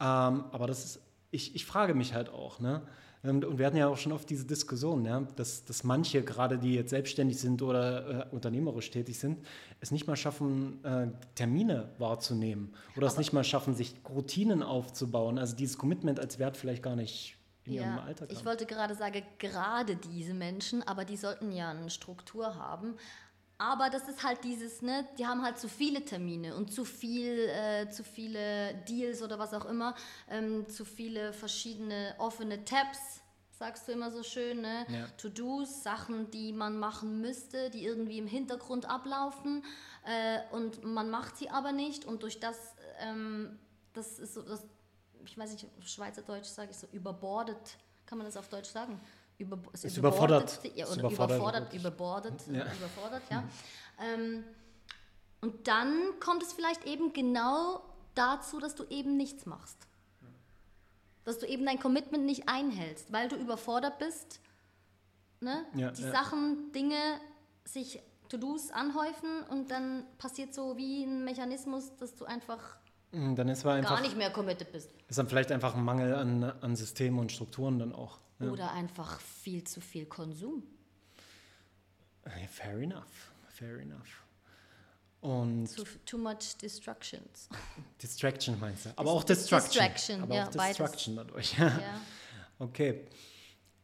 Ähm, 0.00 0.44
aber 0.52 0.66
das 0.66 0.84
ist, 0.84 1.00
ich, 1.30 1.54
ich 1.54 1.64
frage 1.64 1.94
mich 1.94 2.12
halt 2.12 2.28
auch, 2.28 2.60
ne? 2.60 2.82
Und 3.22 3.44
und 3.44 3.58
wir 3.58 3.66
hatten 3.66 3.76
ja 3.76 3.88
auch 3.88 3.98
schon 3.98 4.12
oft 4.12 4.28
diese 4.30 4.46
Diskussion, 4.46 5.04
ja, 5.04 5.20
dass, 5.36 5.64
dass 5.64 5.84
manche, 5.84 6.22
gerade 6.22 6.58
die 6.58 6.74
jetzt 6.74 6.90
selbstständig 6.90 7.38
sind 7.38 7.60
oder 7.60 8.28
äh, 8.30 8.34
unternehmerisch 8.34 8.90
tätig 8.90 9.18
sind, 9.18 9.44
es 9.80 9.90
nicht 9.90 10.06
mal 10.06 10.16
schaffen, 10.16 10.82
äh, 10.84 11.08
Termine 11.34 11.90
wahrzunehmen 11.98 12.74
oder 12.96 13.06
es 13.06 13.18
nicht 13.18 13.32
mal 13.32 13.44
schaffen, 13.44 13.74
sich 13.74 13.94
Routinen 14.08 14.62
aufzubauen. 14.62 15.38
Also 15.38 15.54
dieses 15.54 15.76
Commitment 15.76 16.18
als 16.18 16.38
Wert 16.38 16.56
vielleicht 16.56 16.82
gar 16.82 16.96
nicht 16.96 17.36
in 17.64 17.74
ihrem 17.74 17.96
Ja, 17.96 18.02
Alltag 18.02 18.32
ich 18.32 18.44
wollte 18.44 18.64
gerade 18.64 18.94
sagen, 18.94 19.22
gerade 19.38 19.96
diese 19.96 20.32
Menschen, 20.32 20.82
aber 20.82 21.04
die 21.04 21.16
sollten 21.16 21.52
ja 21.52 21.70
eine 21.70 21.90
Struktur 21.90 22.56
haben. 22.56 22.94
Aber 23.60 23.90
das 23.90 24.08
ist 24.08 24.24
halt 24.24 24.42
dieses, 24.42 24.80
ne, 24.80 25.06
die 25.18 25.26
haben 25.26 25.42
halt 25.42 25.58
zu 25.58 25.68
viele 25.68 26.02
Termine 26.02 26.56
und 26.56 26.72
zu 26.72 26.86
viel, 26.86 27.40
äh, 27.50 27.90
zu 27.90 28.02
viele 28.02 28.74
Deals 28.88 29.20
oder 29.20 29.38
was 29.38 29.52
auch 29.52 29.66
immer, 29.66 29.94
ähm, 30.30 30.66
zu 30.66 30.86
viele 30.86 31.34
verschiedene 31.34 32.14
offene 32.16 32.64
Tabs, 32.64 33.20
sagst 33.50 33.86
du 33.86 33.92
immer 33.92 34.10
so 34.10 34.22
schön, 34.22 34.62
ne? 34.62 34.86
Ja. 34.88 35.06
To-Dos, 35.18 35.82
Sachen, 35.82 36.30
die 36.30 36.54
man 36.54 36.78
machen 36.78 37.20
müsste, 37.20 37.68
die 37.68 37.84
irgendwie 37.84 38.16
im 38.16 38.26
Hintergrund 38.26 38.86
ablaufen 38.88 39.62
äh, 40.06 40.38
und 40.54 40.82
man 40.82 41.10
macht 41.10 41.36
sie 41.36 41.50
aber 41.50 41.72
nicht 41.72 42.06
und 42.06 42.22
durch 42.22 42.40
das, 42.40 42.56
ähm, 43.00 43.58
das 43.92 44.18
ist 44.18 44.32
so, 44.32 44.40
das, 44.40 44.64
ich 45.26 45.36
weiß 45.36 45.52
nicht, 45.52 45.66
auf 45.78 45.86
Schweizerdeutsch 45.86 46.46
sage 46.46 46.70
ich 46.70 46.78
so, 46.78 46.86
überbordet, 46.92 47.76
kann 48.06 48.16
man 48.16 48.26
das 48.26 48.38
auf 48.38 48.48
Deutsch 48.48 48.70
sagen? 48.70 48.98
Über, 49.40 49.58
es 49.72 49.84
Ist 49.84 49.96
überfordert. 49.96 50.60
Ja, 50.74 50.86
oder 50.86 50.98
überfordert. 51.00 51.36
überfordert, 51.38 51.72
überbordet, 51.74 52.46
Ja. 52.48 52.66
überfordert, 52.74 53.22
ja. 53.30 53.42
Ähm, 53.98 54.44
und 55.40 55.66
dann 55.66 56.20
kommt 56.20 56.42
es 56.42 56.52
vielleicht 56.52 56.84
eben 56.86 57.12
genau 57.14 57.82
dazu, 58.14 58.60
dass 58.60 58.74
du 58.74 58.84
eben 58.90 59.16
nichts 59.16 59.46
machst. 59.46 59.78
Dass 61.24 61.38
du 61.38 61.46
eben 61.46 61.64
dein 61.64 61.80
Commitment 61.80 62.24
nicht 62.26 62.48
einhältst, 62.50 63.10
weil 63.12 63.28
du 63.28 63.36
überfordert 63.36 63.98
bist. 63.98 64.40
Ne? 65.40 65.64
Ja, 65.74 65.90
Die 65.90 66.02
ja. 66.02 66.10
Sachen, 66.12 66.70
Dinge, 66.72 66.98
sich 67.64 68.02
To-Dos 68.28 68.70
anhäufen 68.70 69.42
und 69.48 69.70
dann 69.70 70.04
passiert 70.18 70.52
so 70.52 70.76
wie 70.76 71.04
ein 71.04 71.24
Mechanismus, 71.24 71.96
dass 71.96 72.14
du 72.14 72.26
einfach 72.26 72.76
Dann 73.12 73.48
ist, 73.48 73.64
aber 73.64 73.74
einfach, 73.74 73.96
gar 73.96 74.02
nicht 74.02 74.16
mehr 74.16 74.30
committed 74.30 74.70
bist. 74.70 74.90
ist 75.08 75.18
dann 75.18 75.28
vielleicht 75.28 75.50
einfach 75.50 75.74
ein 75.74 75.84
Mangel 75.84 76.14
an, 76.14 76.44
an 76.44 76.76
Systemen 76.76 77.18
und 77.18 77.32
Strukturen 77.32 77.78
dann 77.78 77.92
auch. 77.92 78.18
Ja. 78.38 78.50
Oder 78.50 78.72
einfach 78.72 79.20
viel 79.20 79.64
zu 79.64 79.80
viel 79.80 80.06
Konsum. 80.06 80.62
Äh, 82.24 82.46
Fair 82.46 82.78
enough, 82.78 83.32
fair 83.48 83.78
enough. 83.80 84.22
Und 85.20 85.74
Too, 85.74 85.84
too 86.06 86.18
much 86.18 86.56
distractions. 86.62 87.48
Distraction 88.02 88.58
meinst 88.58 88.86
du? 88.86 88.90
Aber 88.96 89.10
auch 89.10 89.24
Distraction. 89.24 89.70
Distraction, 89.70 90.22
aber 90.22 90.34
ja, 90.34 90.48
auch 90.48 90.52
beides. 90.52 90.76
Distraction 90.78 91.16
dadurch. 91.16 91.54
ja. 91.58 92.00
Okay. 92.58 93.06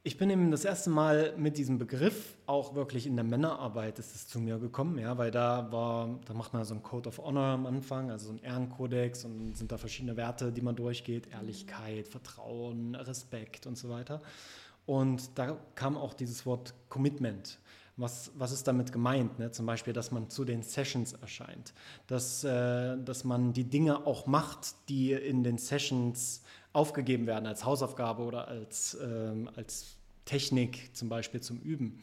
Ich 0.07 0.19
bin 0.19 0.31
eben 0.31 0.53
das 0.53 0.65
erste 0.65 0.89
Mal 0.89 1.35
mit 1.37 1.59
diesem 1.59 1.79
Begriff 1.79 2.37
auch 2.47 2.77
wirklich 2.77 3.09
in 3.09 3.17
der 3.17 3.25
Männerarbeit 3.25 3.99
ist 3.99 4.15
es 4.15 4.29
zu 4.29 4.39
mir 4.39 4.61
gekommen, 4.61 5.01
ja, 5.01 5.19
weil 5.19 5.33
da 5.33 5.73
war, 5.73 6.21
da 6.27 6.33
macht 6.33 6.53
man 6.53 6.65
so 6.65 6.75
einen 6.75 6.85
Code 6.85 7.09
of 7.09 7.19
Honor 7.19 7.47
am 7.47 7.67
Anfang, 7.67 8.13
also 8.13 8.27
so 8.27 8.31
einen 8.31 8.39
Ehrenkodex 8.39 9.25
und 9.25 9.57
sind 9.57 9.73
da 9.73 9.79
verschiedene 9.79 10.17
Werte, 10.17 10.53
die 10.53 10.61
man 10.61 10.77
durchgeht, 10.77 11.27
Ehrlichkeit, 11.33 12.07
Vertrauen, 12.07 12.95
Respekt 12.95 13.67
und 13.67 13.77
so 13.77 13.89
weiter. 13.89 14.23
Und 14.87 15.37
da 15.37 15.57
kam 15.75 15.97
auch 15.97 16.15
dieses 16.15 16.47
Wort 16.47 16.73
Commitment. 16.89 17.59
Was, 17.97 18.31
was 18.37 18.53
ist 18.53 18.69
damit 18.69 18.93
gemeint? 18.93 19.41
Ne? 19.41 19.51
Zum 19.51 19.67
Beispiel, 19.67 19.93
dass 19.93 20.13
man 20.13 20.31
zu 20.31 20.45
den 20.45 20.63
Sessions 20.63 21.15
erscheint, 21.15 21.75
dass, 22.07 22.45
äh, 22.45 22.97
dass 22.97 23.25
man 23.25 23.55
die 23.55 23.65
Dinge 23.65 24.07
auch 24.07 24.27
macht, 24.27 24.89
die 24.89 25.15
in 25.15 25.43
den 25.43 25.59
Sessions 25.59 26.45
aufgegeben 26.73 27.27
werden 27.27 27.47
als 27.47 27.65
Hausaufgabe 27.65 28.23
oder 28.23 28.49
als, 28.49 28.97
ähm, 29.03 29.49
als 29.57 29.96
Technik 30.27 30.95
zum 30.95 31.09
Beispiel 31.09 31.41
zum 31.41 31.59
Üben. 31.61 32.03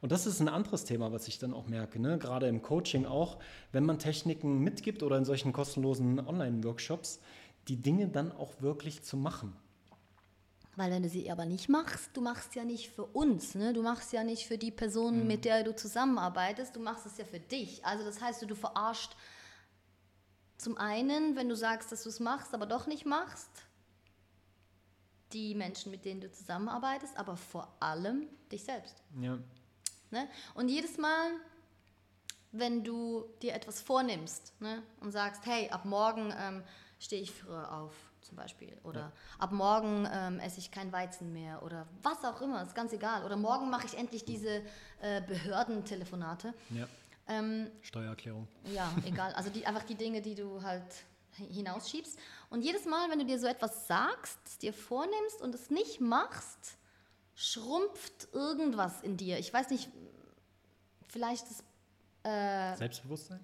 Und 0.00 0.12
das 0.12 0.26
ist 0.26 0.38
ein 0.40 0.48
anderes 0.48 0.84
Thema, 0.84 1.10
was 1.12 1.26
ich 1.28 1.38
dann 1.38 1.52
auch 1.52 1.66
merke, 1.66 1.98
ne? 1.98 2.18
gerade 2.18 2.46
im 2.46 2.62
Coaching 2.62 3.06
auch, 3.06 3.38
wenn 3.72 3.84
man 3.84 3.98
Techniken 3.98 4.60
mitgibt 4.60 5.02
oder 5.02 5.16
in 5.18 5.24
solchen 5.24 5.52
kostenlosen 5.52 6.20
Online-Workshops, 6.24 7.20
die 7.68 7.76
Dinge 7.76 8.08
dann 8.08 8.30
auch 8.30 8.60
wirklich 8.60 9.02
zu 9.02 9.16
machen. 9.16 9.56
Weil 10.76 10.90
wenn 10.90 11.02
du 11.04 11.08
sie 11.08 11.30
aber 11.30 11.46
nicht 11.46 11.68
machst, 11.68 12.10
du 12.14 12.20
machst 12.20 12.54
ja 12.54 12.64
nicht 12.64 12.90
für 12.90 13.04
uns, 13.04 13.54
ne? 13.54 13.72
du 13.72 13.80
machst 13.82 14.12
ja 14.12 14.24
nicht 14.24 14.46
für 14.46 14.58
die 14.58 14.72
Person, 14.72 15.20
Mhm. 15.20 15.26
mit 15.26 15.44
der 15.44 15.62
du 15.62 15.74
zusammenarbeitest, 15.74 16.74
du 16.76 16.80
machst 16.80 17.06
es 17.06 17.16
ja 17.16 17.24
für 17.24 17.38
dich. 17.40 17.84
Also 17.86 18.04
das 18.04 18.20
heißt, 18.20 18.42
du, 18.42 18.46
du 18.46 18.56
verarscht 18.56 19.16
zum 20.58 20.76
einen, 20.76 21.36
wenn 21.36 21.48
du 21.48 21.56
sagst, 21.56 21.92
dass 21.92 22.02
du 22.02 22.08
es 22.08 22.20
machst, 22.20 22.54
aber 22.54 22.66
doch 22.66 22.86
nicht 22.86 23.06
machst, 23.06 23.48
die 25.34 25.54
Menschen, 25.54 25.90
mit 25.90 26.04
denen 26.04 26.20
du 26.20 26.30
zusammenarbeitest, 26.30 27.16
aber 27.18 27.36
vor 27.36 27.68
allem 27.80 28.28
dich 28.50 28.64
selbst. 28.64 29.02
Ja. 29.20 29.38
Ne? 30.10 30.28
Und 30.54 30.68
jedes 30.68 30.96
Mal, 30.96 31.32
wenn 32.52 32.84
du 32.84 33.24
dir 33.42 33.52
etwas 33.52 33.82
vornimmst 33.82 34.52
ne, 34.60 34.82
und 35.00 35.10
sagst, 35.10 35.44
hey, 35.44 35.68
ab 35.70 35.84
morgen 35.84 36.32
ähm, 36.38 36.62
stehe 37.00 37.20
ich 37.20 37.32
früher 37.32 37.72
auf, 37.72 37.92
zum 38.20 38.36
Beispiel, 38.36 38.78
oder 38.84 39.12
ab 39.38 39.52
morgen 39.52 40.08
ähm, 40.10 40.38
esse 40.38 40.60
ich 40.60 40.70
kein 40.70 40.92
Weizen 40.92 41.32
mehr, 41.32 41.62
oder 41.62 41.86
was 42.02 42.24
auch 42.24 42.40
immer, 42.40 42.62
ist 42.62 42.74
ganz 42.74 42.92
egal. 42.92 43.24
Oder 43.24 43.36
morgen 43.36 43.68
mache 43.70 43.86
ich 43.86 43.98
endlich 43.98 44.24
diese 44.24 44.62
äh, 45.00 45.20
Behördentelefonate. 45.22 46.54
ja. 46.70 46.86
Ähm, 47.26 47.70
Steuererklärung. 47.80 48.46
ja, 48.66 48.92
egal. 49.06 49.32
Also 49.32 49.48
die, 49.48 49.64
einfach 49.64 49.84
die 49.84 49.94
Dinge, 49.94 50.20
die 50.20 50.34
du 50.34 50.62
halt 50.62 50.84
hinausschiebst. 51.36 52.18
Und 52.50 52.62
jedes 52.62 52.84
Mal, 52.84 53.10
wenn 53.10 53.18
du 53.18 53.24
dir 53.24 53.38
so 53.38 53.46
etwas 53.46 53.86
sagst, 53.86 54.38
es 54.46 54.58
dir 54.58 54.72
vornimmst 54.72 55.40
und 55.42 55.54
es 55.54 55.70
nicht 55.70 56.00
machst, 56.00 56.76
schrumpft 57.34 58.28
irgendwas 58.32 59.02
in 59.02 59.16
dir. 59.16 59.38
Ich 59.38 59.52
weiß 59.52 59.70
nicht, 59.70 59.90
vielleicht 61.08 61.50
ist, 61.50 61.64
äh, 62.22 62.76
Selbstbewusstsein? 62.76 63.40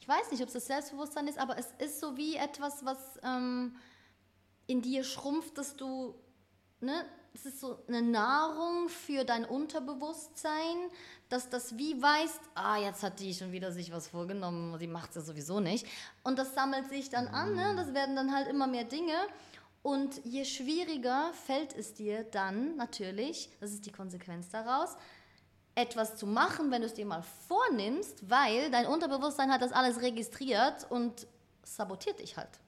ich 0.00 0.08
weiß 0.08 0.30
nicht, 0.30 0.40
ob 0.42 0.48
es 0.48 0.54
das 0.54 0.66
Selbstbewusstsein 0.66 1.28
ist, 1.28 1.38
aber 1.38 1.56
es 1.58 1.72
ist 1.78 2.00
so 2.00 2.16
wie 2.16 2.36
etwas, 2.36 2.84
was 2.84 3.18
ähm, 3.22 3.76
in 4.66 4.82
dir 4.82 5.04
schrumpft, 5.04 5.58
dass 5.58 5.76
du, 5.76 6.14
ne, 6.80 7.04
es 7.34 7.46
ist 7.46 7.60
so 7.60 7.78
eine 7.88 8.02
Nahrung 8.02 8.88
für 8.88 9.24
dein 9.24 9.44
Unterbewusstsein, 9.44 10.90
dass 11.28 11.48
das 11.48 11.78
wie 11.78 12.00
weißt, 12.00 12.40
ah, 12.54 12.76
jetzt 12.76 13.02
hat 13.02 13.20
die 13.20 13.32
schon 13.32 13.52
wieder 13.52 13.72
sich 13.72 13.90
was 13.90 14.08
vorgenommen, 14.08 14.78
die 14.78 14.86
macht 14.86 15.10
es 15.10 15.16
ja 15.16 15.22
sowieso 15.22 15.60
nicht. 15.60 15.86
Und 16.22 16.38
das 16.38 16.54
sammelt 16.54 16.88
sich 16.88 17.08
dann 17.08 17.28
an, 17.28 17.54
ne? 17.54 17.74
das 17.76 17.94
werden 17.94 18.16
dann 18.16 18.34
halt 18.34 18.48
immer 18.48 18.66
mehr 18.66 18.84
Dinge. 18.84 19.14
Und 19.82 20.24
je 20.24 20.44
schwieriger 20.44 21.32
fällt 21.46 21.74
es 21.74 21.94
dir 21.94 22.22
dann 22.24 22.76
natürlich, 22.76 23.50
das 23.60 23.72
ist 23.72 23.86
die 23.86 23.92
Konsequenz 23.92 24.50
daraus, 24.50 24.96
etwas 25.74 26.16
zu 26.16 26.26
machen, 26.26 26.70
wenn 26.70 26.82
du 26.82 26.86
es 26.86 26.94
dir 26.94 27.06
mal 27.06 27.24
vornimmst, 27.48 28.28
weil 28.28 28.70
dein 28.70 28.86
Unterbewusstsein 28.86 29.50
hat 29.50 29.62
das 29.62 29.72
alles 29.72 30.02
registriert 30.02 30.88
und 30.90 31.26
sabotiert 31.64 32.20
dich 32.20 32.36
halt. 32.36 32.60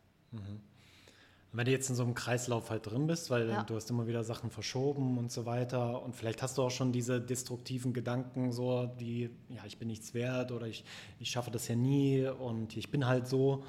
Wenn 1.56 1.66
du 1.66 1.70
jetzt 1.70 1.88
in 1.88 1.94
so 1.94 2.02
einem 2.02 2.14
Kreislauf 2.14 2.70
halt 2.70 2.84
drin 2.87 3.06
bist, 3.06 3.30
weil 3.30 3.49
Ja. 3.49 3.62
du 3.62 3.76
hast 3.76 3.88
immer 3.88 4.08
wieder 4.08 4.25
Sachen 4.25 4.50
verschoben 4.50 5.18
und 5.18 5.30
so 5.30 5.46
weiter 5.46 6.02
und 6.02 6.16
vielleicht 6.16 6.42
hast 6.42 6.58
du 6.58 6.62
auch 6.62 6.70
schon 6.73 6.90
diese 6.90 7.20
destruktiven 7.20 7.92
Gedanken, 7.92 8.50
so 8.52 8.90
wie, 8.99 9.30
ja, 9.49 9.64
ich 9.64 9.78
bin 9.78 9.87
nichts 9.87 10.14
wert 10.14 10.50
oder 10.50 10.66
ich, 10.66 10.84
ich 11.20 11.30
schaffe 11.30 11.52
das 11.52 11.68
ja 11.68 11.76
nie 11.76 12.26
und 12.26 12.76
ich 12.76 12.90
bin 12.90 13.06
halt 13.06 13.28
so. 13.28 13.64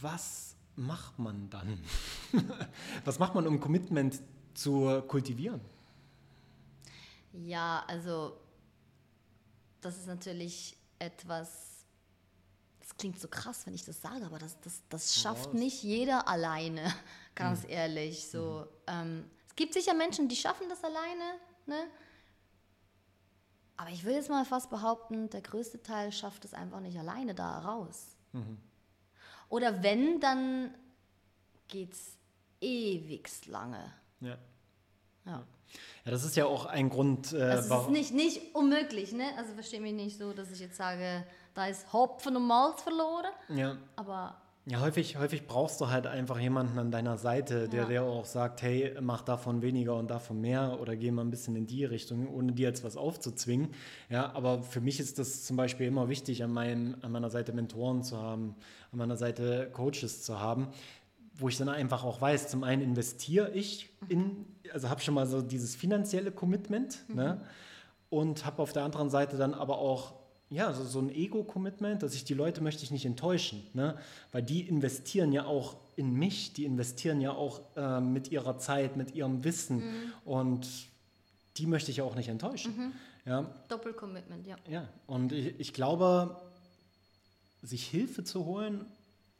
Was 0.00 0.54
macht 0.76 1.18
man 1.18 1.50
dann? 1.50 1.78
Was 3.04 3.18
macht 3.18 3.34
man, 3.34 3.46
um 3.48 3.58
Commitment 3.60 4.20
zu 4.54 5.02
kultivieren? 5.08 5.60
Ja, 7.32 7.84
also 7.88 8.36
das 9.80 9.98
ist 9.98 10.06
natürlich 10.06 10.76
etwas, 10.98 11.75
das 12.86 12.96
klingt 12.96 13.18
so 13.18 13.26
krass, 13.26 13.66
wenn 13.66 13.74
ich 13.74 13.84
das 13.84 14.00
sage, 14.00 14.24
aber 14.24 14.38
das, 14.38 14.60
das, 14.60 14.80
das 14.88 15.16
schafft 15.16 15.54
nicht 15.54 15.82
jeder 15.82 16.28
alleine, 16.28 16.94
ganz 17.34 17.64
ehrlich. 17.66 18.28
So, 18.28 18.68
ähm, 18.86 19.28
es 19.48 19.56
gibt 19.56 19.74
sicher 19.74 19.92
Menschen, 19.92 20.28
die 20.28 20.36
schaffen 20.36 20.68
das 20.68 20.84
alleine, 20.84 21.40
ne? 21.66 21.88
Aber 23.76 23.90
ich 23.90 24.04
will 24.04 24.14
jetzt 24.14 24.30
mal 24.30 24.44
fast 24.44 24.70
behaupten, 24.70 25.28
der 25.30 25.42
größte 25.42 25.82
Teil 25.82 26.12
schafft 26.12 26.44
es 26.44 26.54
einfach 26.54 26.80
nicht 26.80 26.96
alleine 26.96 27.34
da 27.34 27.58
raus. 27.58 28.16
Oder 29.48 29.82
wenn, 29.82 30.20
dann 30.20 30.74
geht 31.68 31.92
es 31.92 32.16
ewigst 32.60 33.46
lange. 33.46 33.92
Ja. 34.20 34.38
Ja. 35.26 35.42
Ja, 36.04 36.12
das 36.12 36.24
ist 36.24 36.36
ja 36.36 36.46
auch 36.46 36.66
ein 36.66 36.88
Grund, 36.88 37.32
äh, 37.32 37.42
Also 37.42 37.74
es 37.74 37.82
ist 37.82 37.90
nicht, 37.90 38.14
nicht 38.14 38.54
unmöglich, 38.54 39.12
ne? 39.12 39.24
Also 39.36 39.52
verstehe 39.54 39.80
mich 39.80 39.92
nicht 39.92 40.18
so, 40.18 40.32
dass 40.32 40.50
ich 40.52 40.60
jetzt 40.60 40.76
sage, 40.76 41.24
da 41.54 41.66
ist 41.66 41.92
Hopfen 41.92 42.36
und 42.36 42.46
Malz 42.46 42.82
verloren. 42.82 43.26
Ja. 43.48 43.76
Aber 43.96 44.36
Ja, 44.68 44.80
häufig, 44.80 45.16
häufig 45.16 45.46
brauchst 45.46 45.80
du 45.80 45.88
halt 45.90 46.06
einfach 46.06 46.38
jemanden 46.40 46.78
an 46.78 46.90
deiner 46.92 47.18
Seite, 47.18 47.68
der 47.68 47.82
Ja. 47.82 47.88
dir 47.88 48.02
auch 48.04 48.24
sagt, 48.24 48.62
hey, 48.62 48.96
mach 49.00 49.22
davon 49.22 49.62
weniger 49.62 49.94
und 49.96 50.08
davon 50.10 50.40
mehr 50.40 50.78
oder 50.80 50.94
geh 50.96 51.10
mal 51.10 51.22
ein 51.22 51.30
bisschen 51.30 51.54
in 51.56 51.66
die 51.66 51.84
Richtung, 51.84 52.28
ohne 52.32 52.52
dir 52.52 52.68
jetzt 52.68 52.82
was 52.84 52.96
aufzuzwingen. 52.96 53.74
Ja, 54.08 54.32
aber 54.34 54.62
für 54.62 54.80
mich 54.80 54.98
ist 55.00 55.18
das 55.18 55.44
zum 55.44 55.56
Beispiel 55.56 55.86
immer 55.88 56.08
wichtig, 56.08 56.42
an, 56.44 56.52
meinem, 56.52 56.96
an 57.02 57.10
meiner 57.12 57.30
Seite 57.30 57.52
Mentoren 57.52 58.02
zu 58.04 58.16
haben, 58.20 58.54
an 58.92 58.98
meiner 58.98 59.16
Seite 59.16 59.70
Coaches 59.72 60.22
zu 60.22 60.40
haben, 60.40 60.68
wo 61.38 61.48
ich 61.48 61.58
dann 61.58 61.68
einfach 61.68 62.04
auch 62.04 62.20
weiß, 62.20 62.48
zum 62.48 62.64
einen 62.64 62.82
investiere 62.82 63.50
ich 63.52 63.90
in, 64.08 64.46
also 64.72 64.88
habe 64.88 65.00
schon 65.00 65.14
mal 65.14 65.26
so 65.26 65.42
dieses 65.42 65.74
finanzielle 65.74 66.30
Commitment, 66.30 67.04
ne? 67.08 67.40
und 68.08 68.44
habe 68.44 68.62
auf 68.62 68.72
der 68.72 68.84
anderen 68.84 69.10
Seite 69.10 69.36
dann 69.36 69.54
aber 69.54 69.78
auch 69.78 70.14
ja, 70.48 70.72
so, 70.72 70.84
so 70.84 71.00
ein 71.00 71.10
Ego-Commitment, 71.10 72.02
dass 72.02 72.14
ich 72.14 72.24
die 72.24 72.34
Leute 72.34 72.62
möchte 72.62 72.84
ich 72.84 72.90
nicht 72.92 73.04
enttäuschen, 73.04 73.66
ne? 73.74 73.98
weil 74.32 74.42
die 74.42 74.60
investieren 74.60 75.32
ja 75.32 75.44
auch 75.44 75.76
in 75.96 76.12
mich, 76.12 76.52
die 76.52 76.64
investieren 76.64 77.20
ja 77.20 77.32
auch 77.32 77.62
äh, 77.76 78.00
mit 78.00 78.30
ihrer 78.30 78.58
Zeit, 78.58 78.96
mit 78.96 79.14
ihrem 79.14 79.44
Wissen 79.44 80.12
und 80.24 80.68
die 81.56 81.66
möchte 81.66 81.90
ich 81.90 81.98
ja 81.98 82.04
auch 82.04 82.14
nicht 82.14 82.28
enttäuschen. 82.28 82.92
Ja, 83.24 83.50
Doppelcommitment, 83.68 84.46
ja. 84.46 84.56
ja, 84.68 84.88
und 85.08 85.32
ich, 85.32 85.58
ich 85.58 85.72
glaube, 85.72 86.36
sich 87.62 87.84
Hilfe 87.86 88.22
zu 88.22 88.44
holen, 88.44 88.84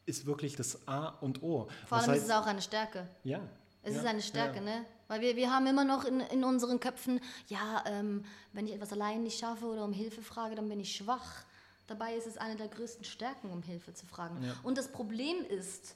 ist 0.06 0.24
wirklich 0.26 0.56
das 0.56 0.86
A 0.88 1.08
und 1.20 1.42
O. 1.42 1.68
Vor 1.86 1.98
allem 1.98 2.14
ist 2.14 2.22
heißt- 2.22 2.24
es 2.24 2.30
auch 2.30 2.46
eine 2.46 2.62
Stärke. 2.62 3.06
ja. 3.24 3.40
Es 3.82 3.94
ja, 3.94 4.00
ist 4.00 4.06
eine 4.08 4.22
Stärke, 4.22 4.56
ja. 4.56 4.62
ne? 4.62 4.84
Weil 5.06 5.20
wir, 5.20 5.36
wir 5.36 5.52
haben 5.52 5.64
immer 5.68 5.84
noch 5.84 6.04
in, 6.04 6.18
in 6.18 6.42
unseren 6.42 6.80
Köpfen, 6.80 7.20
ja, 7.46 7.84
ähm, 7.86 8.24
wenn 8.52 8.66
ich 8.66 8.74
etwas 8.74 8.92
allein 8.92 9.22
nicht 9.22 9.38
schaffe 9.38 9.66
oder 9.66 9.84
um 9.84 9.92
Hilfe 9.92 10.22
frage, 10.22 10.56
dann 10.56 10.68
bin 10.68 10.80
ich 10.80 10.96
schwach. 10.96 11.44
Dabei 11.86 12.14
ist 12.16 12.26
es 12.26 12.36
eine 12.36 12.56
der 12.56 12.66
größten 12.66 13.04
Stärken, 13.04 13.48
um 13.48 13.62
Hilfe 13.62 13.94
zu 13.94 14.04
fragen. 14.04 14.42
Ja. 14.42 14.54
Und 14.64 14.76
das 14.76 14.90
Problem 14.90 15.36
ist, 15.48 15.94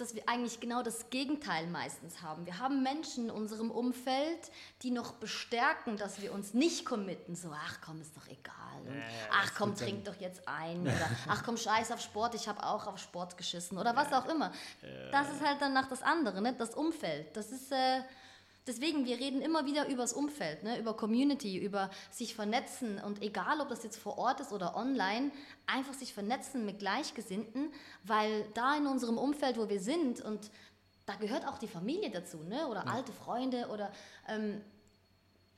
dass 0.00 0.14
wir 0.14 0.22
eigentlich 0.28 0.60
genau 0.60 0.82
das 0.82 1.10
Gegenteil 1.10 1.66
meistens 1.66 2.22
haben. 2.22 2.46
Wir 2.46 2.58
haben 2.58 2.82
Menschen 2.82 3.24
in 3.24 3.30
unserem 3.30 3.70
Umfeld, 3.70 4.50
die 4.82 4.90
noch 4.90 5.12
bestärken, 5.12 5.96
dass 5.96 6.20
wir 6.22 6.32
uns 6.32 6.54
nicht 6.54 6.84
committen. 6.84 7.36
So, 7.36 7.50
ach 7.52 7.78
komm, 7.84 8.00
ist 8.00 8.16
doch 8.16 8.26
egal. 8.26 8.80
Und, 8.86 9.02
ach 9.30 9.52
komm, 9.56 9.74
trink 9.74 10.04
doch 10.04 10.16
jetzt 10.16 10.46
ein. 10.48 10.80
Oder 10.82 11.10
ach 11.28 11.42
komm, 11.44 11.56
scheiß 11.56 11.92
auf 11.92 12.00
Sport, 12.00 12.34
ich 12.34 12.48
habe 12.48 12.64
auch 12.64 12.86
auf 12.86 12.98
Sport 12.98 13.36
geschissen. 13.36 13.78
Oder 13.78 13.94
was 13.94 14.12
auch 14.12 14.26
immer. 14.26 14.52
Das 15.10 15.30
ist 15.32 15.44
halt 15.44 15.58
danach 15.60 15.88
das 15.88 16.02
andere, 16.02 16.40
ne? 16.40 16.54
das 16.54 16.74
Umfeld. 16.74 17.36
Das 17.36 17.50
ist... 17.52 17.70
Äh, 17.72 18.02
Deswegen, 18.66 19.06
wir 19.06 19.18
reden 19.18 19.40
immer 19.40 19.64
wieder 19.64 19.88
über 19.88 20.02
das 20.02 20.12
Umfeld, 20.12 20.62
ne? 20.62 20.78
über 20.78 20.94
Community, 20.94 21.58
über 21.58 21.90
sich 22.10 22.34
vernetzen 22.34 22.98
und 22.98 23.22
egal, 23.22 23.60
ob 23.60 23.68
das 23.68 23.82
jetzt 23.82 23.98
vor 23.98 24.18
Ort 24.18 24.40
ist 24.40 24.52
oder 24.52 24.76
online, 24.76 25.30
einfach 25.66 25.94
sich 25.94 26.12
vernetzen 26.12 26.66
mit 26.66 26.78
Gleichgesinnten, 26.78 27.72
weil 28.04 28.44
da 28.54 28.76
in 28.76 28.86
unserem 28.86 29.16
Umfeld, 29.16 29.56
wo 29.56 29.68
wir 29.68 29.80
sind 29.80 30.20
und 30.20 30.50
da 31.06 31.14
gehört 31.16 31.48
auch 31.48 31.58
die 31.58 31.68
Familie 31.68 32.10
dazu, 32.10 32.38
ne? 32.44 32.68
oder 32.68 32.86
alte 32.86 33.12
Freunde 33.12 33.68
oder 33.68 33.90
ähm, 34.28 34.60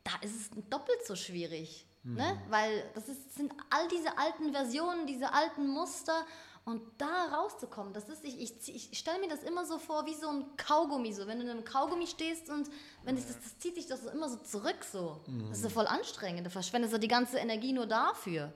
da 0.05 0.13
ist 0.23 0.35
es 0.35 0.51
doppelt 0.71 1.05
so 1.05 1.17
schwierig, 1.17 1.85
ne? 2.05 2.41
weil 2.49 2.85
das 2.95 3.09
ist, 3.09 3.35
sind 3.35 3.53
all 3.71 3.89
diese 3.89 4.17
alten 4.17 4.53
Versionen, 4.53 5.07
diese 5.07 5.33
alten 5.33 5.67
Muster 5.67 6.25
und 6.65 6.81
da 6.99 7.27
rauszukommen, 7.35 7.93
das 7.93 8.09
ist, 8.09 8.25
ich, 8.25 8.41
ich, 8.41 8.93
ich 8.93 8.99
stelle 8.99 9.19
mir 9.19 9.29
das 9.29 9.43
immer 9.43 9.67
so 9.67 9.79
vor 9.79 10.07
wie 10.07 10.15
so 10.15 10.29
ein 10.29 10.45
Kaugummi, 10.57 11.13
so 11.13 11.27
wenn 11.27 11.39
du 11.39 11.45
in 11.45 11.51
einem 11.51 11.65
Kaugummi 11.65 12.07
stehst 12.07 12.51
und 12.51 12.69
wenn 13.05 13.17
das, 13.17 13.27
das 13.27 13.59
zieht 13.59 13.75
sich 13.75 13.87
das 13.87 14.05
so 14.05 14.11
immer 14.11 14.29
so 14.29 14.37
zurück 14.37 14.85
so. 14.91 15.21
Das 15.49 15.59
ist 15.59 15.65
so 15.65 15.69
voll 15.69 15.87
anstrengend, 15.87 16.47
du 16.47 16.51
verschwendest 16.51 16.93
so 16.93 16.99
die 16.99 17.09
ganze 17.09 17.39
Energie 17.39 17.73
nur 17.73 17.87
dafür. 17.87 18.53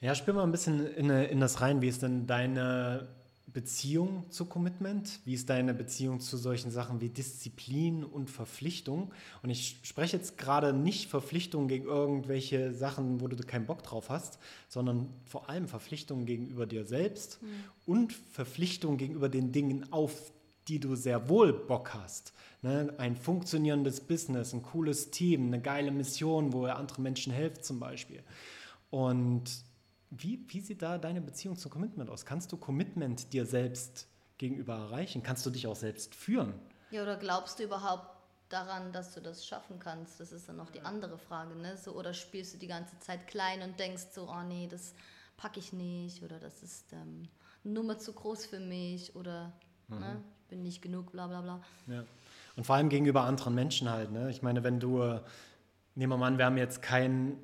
Ja, 0.00 0.14
spür 0.14 0.34
mal 0.34 0.44
ein 0.44 0.52
bisschen 0.52 0.86
in, 0.94 1.10
in 1.10 1.40
das 1.40 1.60
rein. 1.60 1.80
Wie 1.80 1.88
ist 1.88 2.02
denn 2.02 2.26
deine 2.26 3.08
Beziehung 3.52 4.30
zu 4.30 4.44
Commitment? 4.44 5.20
Wie 5.24 5.34
ist 5.34 5.48
deine 5.48 5.74
Beziehung 5.74 6.20
zu 6.20 6.36
solchen 6.36 6.70
Sachen 6.70 7.00
wie 7.00 7.08
Disziplin 7.08 8.04
und 8.04 8.30
Verpflichtung? 8.30 9.12
Und 9.42 9.50
ich 9.50 9.80
spreche 9.82 10.16
jetzt 10.16 10.36
gerade 10.36 10.72
nicht 10.72 11.08
Verpflichtung 11.08 11.68
gegen 11.68 11.86
irgendwelche 11.86 12.72
Sachen, 12.74 13.20
wo 13.20 13.28
du 13.28 13.36
keinen 13.38 13.66
Bock 13.66 13.82
drauf 13.82 14.10
hast, 14.10 14.38
sondern 14.68 15.08
vor 15.24 15.48
allem 15.48 15.66
Verpflichtung 15.66 16.26
gegenüber 16.26 16.66
dir 16.66 16.84
selbst 16.84 17.40
und 17.86 18.12
Verpflichtung 18.12 18.96
gegenüber 18.98 19.28
den 19.28 19.52
Dingen, 19.52 19.92
auf 19.92 20.32
die 20.68 20.78
du 20.78 20.94
sehr 20.94 21.28
wohl 21.28 21.52
Bock 21.52 21.94
hast. 21.94 22.34
Ne? 22.62 22.92
Ein 22.98 23.16
funktionierendes 23.16 24.00
Business, 24.00 24.52
ein 24.52 24.62
cooles 24.62 25.10
Team, 25.10 25.46
eine 25.46 25.60
geile 25.60 25.90
Mission, 25.90 26.52
wo 26.52 26.66
ihr 26.66 26.76
andere 26.76 27.00
Menschen 27.00 27.32
helft 27.32 27.64
zum 27.64 27.80
Beispiel. 27.80 28.22
Und 28.90 29.44
wie, 30.10 30.44
wie 30.48 30.60
sieht 30.60 30.82
da 30.82 30.98
deine 30.98 31.20
Beziehung 31.20 31.56
zu 31.56 31.68
Commitment 31.68 32.10
aus? 32.10 32.24
Kannst 32.24 32.52
du 32.52 32.56
Commitment 32.56 33.32
dir 33.32 33.46
selbst 33.46 34.08
gegenüber 34.38 34.74
erreichen? 34.74 35.22
Kannst 35.22 35.44
du 35.44 35.50
dich 35.50 35.66
auch 35.66 35.76
selbst 35.76 36.14
führen? 36.14 36.54
Ja, 36.90 37.02
oder 37.02 37.16
glaubst 37.16 37.58
du 37.58 37.64
überhaupt 37.64 38.08
daran, 38.48 38.92
dass 38.92 39.14
du 39.14 39.20
das 39.20 39.46
schaffen 39.46 39.78
kannst? 39.78 40.20
Das 40.20 40.32
ist 40.32 40.48
dann 40.48 40.56
noch 40.56 40.70
die 40.70 40.80
andere 40.80 41.18
Frage, 41.18 41.54
ne? 41.54 41.76
So, 41.76 41.92
oder 41.92 42.14
spielst 42.14 42.54
du 42.54 42.58
die 42.58 42.66
ganze 42.66 42.98
Zeit 43.00 43.26
klein 43.26 43.62
und 43.62 43.78
denkst 43.78 44.06
so, 44.12 44.28
oh 44.28 44.42
nee, 44.42 44.66
das 44.66 44.94
packe 45.36 45.60
ich 45.60 45.72
nicht 45.72 46.22
oder 46.22 46.38
das 46.38 46.62
ist 46.62 46.92
ähm, 46.92 47.28
eine 47.64 47.74
Nummer 47.74 47.98
zu 47.98 48.12
groß 48.12 48.46
für 48.46 48.60
mich 48.60 49.14
oder 49.14 49.52
ne? 49.88 50.22
ich 50.42 50.48
bin 50.48 50.62
nicht 50.62 50.82
genug, 50.82 51.12
bla 51.12 51.26
bla 51.26 51.40
bla. 51.40 51.60
Ja. 51.86 52.04
Und 52.56 52.64
vor 52.64 52.76
allem 52.76 52.88
gegenüber 52.88 53.22
anderen 53.22 53.54
Menschen 53.54 53.88
halt. 53.88 54.10
Ne? 54.10 54.30
Ich 54.30 54.42
meine, 54.42 54.64
wenn 54.64 54.80
du, 54.80 54.98
nehmen 55.94 56.12
wir 56.12 56.16
mal 56.16 56.26
an, 56.26 56.38
wir 56.38 56.46
haben 56.46 56.56
jetzt 56.56 56.82
kein, 56.82 57.38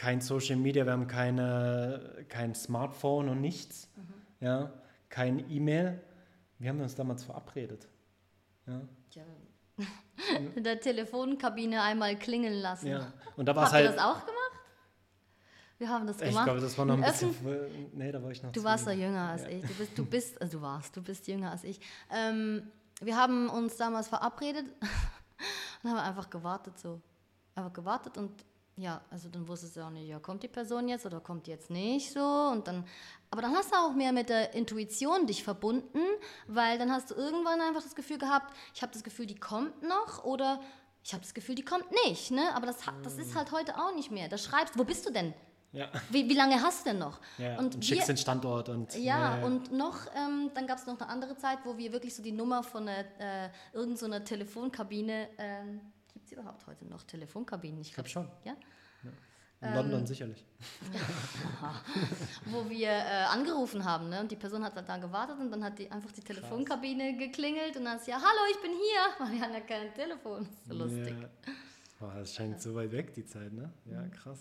kein 0.00 0.22
Social 0.22 0.56
Media, 0.56 0.86
wir 0.86 0.92
haben 0.92 1.06
keine, 1.06 2.24
kein 2.30 2.54
Smartphone 2.54 3.28
und 3.28 3.42
nichts, 3.42 3.90
ja? 4.40 4.72
kein 5.10 5.50
E-Mail. 5.50 6.00
Wie 6.58 6.70
haben 6.70 6.78
wir 6.78 6.84
uns 6.84 6.94
damals 6.94 7.22
verabredet? 7.22 7.86
Ja? 8.66 8.80
Tja, 9.10 9.24
in 10.56 10.64
der 10.64 10.80
Telefonkabine 10.80 11.82
einmal 11.82 12.16
klingeln 12.16 12.62
lassen. 12.62 12.86
Ja. 12.86 13.12
Und 13.36 13.44
da 13.44 13.54
war 13.54 13.66
es 13.66 13.72
halt. 13.72 13.88
das 13.88 13.98
auch 13.98 14.20
gemacht? 14.20 14.52
Wir 15.76 15.90
haben 15.90 16.06
das 16.06 16.16
Ich 16.22 16.28
gemacht. 16.30 16.44
glaube, 16.46 16.60
das 16.60 16.78
war 16.78 16.86
noch 16.86 16.94
ein 16.96 17.02
bisschen. 17.02 17.34
Nee, 17.92 18.10
da 18.10 18.22
war 18.22 18.30
ich 18.30 18.42
noch. 18.42 18.52
Du 18.52 18.64
warst 18.64 18.86
ja 18.86 18.92
jung. 18.92 19.02
jünger 19.02 19.28
als 19.28 19.42
Ja. 19.42 19.48
ich. 19.50 19.62
Du 19.66 19.74
bist, 19.74 19.98
du 19.98 20.06
bist, 20.06 20.40
also 20.40 20.58
du 20.58 20.62
warst, 20.62 20.96
du 20.96 21.02
bist 21.02 21.28
jünger 21.28 21.50
als 21.50 21.64
ich. 21.64 21.78
Ähm, 22.10 22.70
wir 23.02 23.18
haben 23.18 23.50
uns 23.50 23.76
damals 23.76 24.08
verabredet 24.08 24.64
und 25.82 25.90
haben 25.90 25.98
einfach 25.98 26.30
gewartet 26.30 26.78
so. 26.78 27.02
Einfach 27.54 27.74
gewartet 27.74 28.16
und 28.16 28.46
ja, 28.80 29.00
also 29.10 29.28
dann 29.28 29.46
wusstest 29.46 29.76
du 29.76 29.82
auch 29.84 29.90
nicht, 29.90 30.08
ja, 30.08 30.18
kommt 30.18 30.42
die 30.42 30.48
Person 30.48 30.88
jetzt 30.88 31.04
oder 31.06 31.20
kommt 31.20 31.46
die 31.46 31.50
jetzt 31.50 31.70
nicht 31.70 32.12
so 32.12 32.20
und 32.52 32.66
dann, 32.66 32.84
aber 33.30 33.42
dann 33.42 33.54
hast 33.54 33.72
du 33.72 33.76
auch 33.76 33.92
mehr 33.94 34.12
mit 34.12 34.28
der 34.28 34.54
Intuition 34.54 35.26
dich 35.26 35.44
verbunden, 35.44 36.00
weil 36.46 36.78
dann 36.78 36.90
hast 36.90 37.10
du 37.10 37.14
irgendwann 37.14 37.60
einfach 37.60 37.82
das 37.82 37.94
Gefühl 37.94 38.18
gehabt, 38.18 38.54
ich 38.74 38.82
habe 38.82 38.92
das 38.92 39.02
Gefühl, 39.04 39.26
die 39.26 39.34
kommt 39.38 39.82
noch 39.82 40.24
oder 40.24 40.60
ich 41.04 41.12
habe 41.12 41.22
das 41.22 41.32
Gefühl, 41.34 41.54
die 41.54 41.64
kommt 41.64 41.86
nicht, 42.06 42.30
ne? 42.30 42.54
Aber 42.54 42.66
das, 42.66 42.76
das 43.02 43.16
ist 43.16 43.34
halt 43.34 43.52
heute 43.52 43.76
auch 43.76 43.94
nicht 43.94 44.10
mehr. 44.10 44.28
Da 44.28 44.36
schreibst, 44.36 44.78
wo 44.78 44.84
bist 44.84 45.06
du 45.06 45.10
denn? 45.12 45.32
Ja. 45.72 45.88
Wie, 46.10 46.28
wie 46.28 46.34
lange 46.34 46.60
hast 46.60 46.84
du 46.84 46.90
denn 46.90 46.98
noch? 46.98 47.20
Ja, 47.38 47.56
und 47.58 47.66
und, 47.66 47.76
wir- 47.76 47.82
schickst 47.82 48.08
den 48.08 48.16
Standort 48.16 48.68
und. 48.68 48.94
ja, 48.96 49.42
und 49.44 49.70
noch, 49.72 49.98
ähm, 50.16 50.50
dann 50.52 50.66
gab 50.66 50.78
es 50.78 50.86
noch 50.86 51.00
eine 51.00 51.08
andere 51.08 51.36
Zeit, 51.36 51.58
wo 51.64 51.78
wir 51.78 51.92
wirklich 51.92 52.14
so 52.14 52.22
die 52.22 52.32
Nummer 52.32 52.62
von 52.62 52.88
einer, 52.88 53.04
äh, 53.20 53.50
irgend 53.72 53.98
so 53.98 54.08
Telefonkabine, 54.08 55.28
ähm, 55.38 55.80
gibt 56.12 56.26
es 56.26 56.32
überhaupt 56.32 56.66
heute 56.66 56.84
noch 56.86 57.02
Telefonkabinen? 57.04 57.80
Ich 57.80 57.92
glaube 57.94 58.08
schon. 58.08 58.28
Ja? 58.44 58.54
In 59.62 59.68
Ähm, 59.68 59.74
London 59.74 60.06
sicherlich. 60.06 60.42
Wo 62.46 62.68
wir 62.68 62.88
äh, 62.88 63.24
angerufen 63.28 63.84
haben, 63.84 64.08
ne? 64.08 64.20
und 64.20 64.30
die 64.30 64.36
Person 64.36 64.64
hat 64.64 64.76
dann 64.76 64.86
da 64.86 64.96
gewartet 64.96 65.38
und 65.38 65.50
dann 65.50 65.62
hat 65.62 65.78
die 65.78 65.90
einfach 65.90 66.10
die 66.12 66.22
Telefonkabine 66.22 67.16
geklingelt 67.16 67.76
und 67.76 67.84
dann 67.84 67.98
ist 67.98 68.06
ja, 68.08 68.16
hallo, 68.16 68.50
ich 68.50 68.60
bin 68.60 68.70
hier, 68.70 69.02
weil 69.26 69.32
wir 69.34 69.40
haben 69.42 69.52
ja 69.52 69.60
kein 69.60 69.92
Telefon. 69.94 70.48
So 70.66 70.74
lustig. 70.74 71.14
Ja. 71.20 71.28
Boah, 71.98 72.14
das 72.14 72.34
scheint 72.34 72.60
so 72.62 72.74
weit 72.74 72.92
weg, 72.92 73.12
die 73.14 73.26
Zeit, 73.26 73.52
ne? 73.52 73.70
Ja, 73.84 74.00
Mhm. 74.00 74.10
krass. 74.12 74.38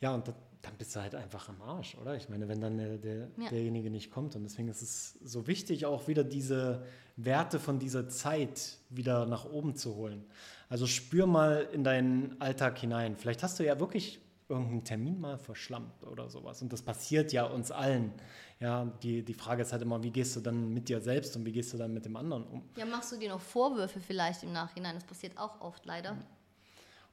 Ja, 0.00 0.14
und 0.14 0.26
da, 0.26 0.34
dann 0.62 0.74
bist 0.78 0.96
du 0.96 1.00
halt 1.00 1.14
einfach 1.14 1.48
am 1.50 1.60
Arsch, 1.60 1.94
oder? 1.96 2.16
Ich 2.16 2.30
meine, 2.30 2.48
wenn 2.48 2.60
dann 2.62 2.78
der, 2.78 2.96
der, 2.96 3.28
Ja. 3.36 3.48
derjenige 3.50 3.90
nicht 3.90 4.10
kommt. 4.10 4.34
Und 4.36 4.44
deswegen 4.44 4.68
ist 4.68 4.80
es 4.80 5.12
so 5.22 5.46
wichtig, 5.46 5.84
auch 5.84 6.08
wieder 6.08 6.24
diese 6.24 6.86
Werte 7.16 7.60
von 7.60 7.78
dieser 7.78 8.08
Zeit 8.08 8.78
wieder 8.88 9.26
nach 9.26 9.44
oben 9.44 9.76
zu 9.76 9.94
holen. 9.94 10.24
Also 10.68 10.86
spür 10.86 11.26
mal 11.26 11.68
in 11.72 11.84
deinen 11.84 12.40
Alltag 12.40 12.78
hinein. 12.78 13.16
Vielleicht 13.16 13.42
hast 13.42 13.58
du 13.58 13.64
ja 13.64 13.78
wirklich 13.78 14.20
irgendeinen 14.48 14.84
Termin 14.84 15.20
mal 15.20 15.38
verschlampt 15.38 16.04
oder 16.04 16.28
sowas. 16.28 16.60
Und 16.62 16.72
das 16.72 16.82
passiert 16.82 17.32
ja 17.32 17.44
uns 17.44 17.70
allen. 17.70 18.12
Ja, 18.60 18.84
die, 19.02 19.22
die 19.22 19.34
Frage 19.34 19.62
ist 19.62 19.72
halt 19.72 19.82
immer, 19.82 20.02
wie 20.02 20.10
gehst 20.10 20.36
du 20.36 20.40
dann 20.40 20.72
mit 20.72 20.88
dir 20.88 21.00
selbst 21.00 21.34
und 21.36 21.44
wie 21.44 21.52
gehst 21.52 21.72
du 21.72 21.78
dann 21.78 21.92
mit 21.92 22.04
dem 22.04 22.16
anderen 22.16 22.44
um? 22.44 22.62
Ja, 22.76 22.84
machst 22.84 23.12
du 23.12 23.16
dir 23.16 23.30
noch 23.30 23.40
Vorwürfe 23.40 24.00
vielleicht 24.00 24.42
im 24.42 24.52
Nachhinein? 24.52 24.94
Das 24.94 25.04
passiert 25.04 25.36
auch 25.38 25.60
oft 25.60 25.84
leider. 25.86 26.16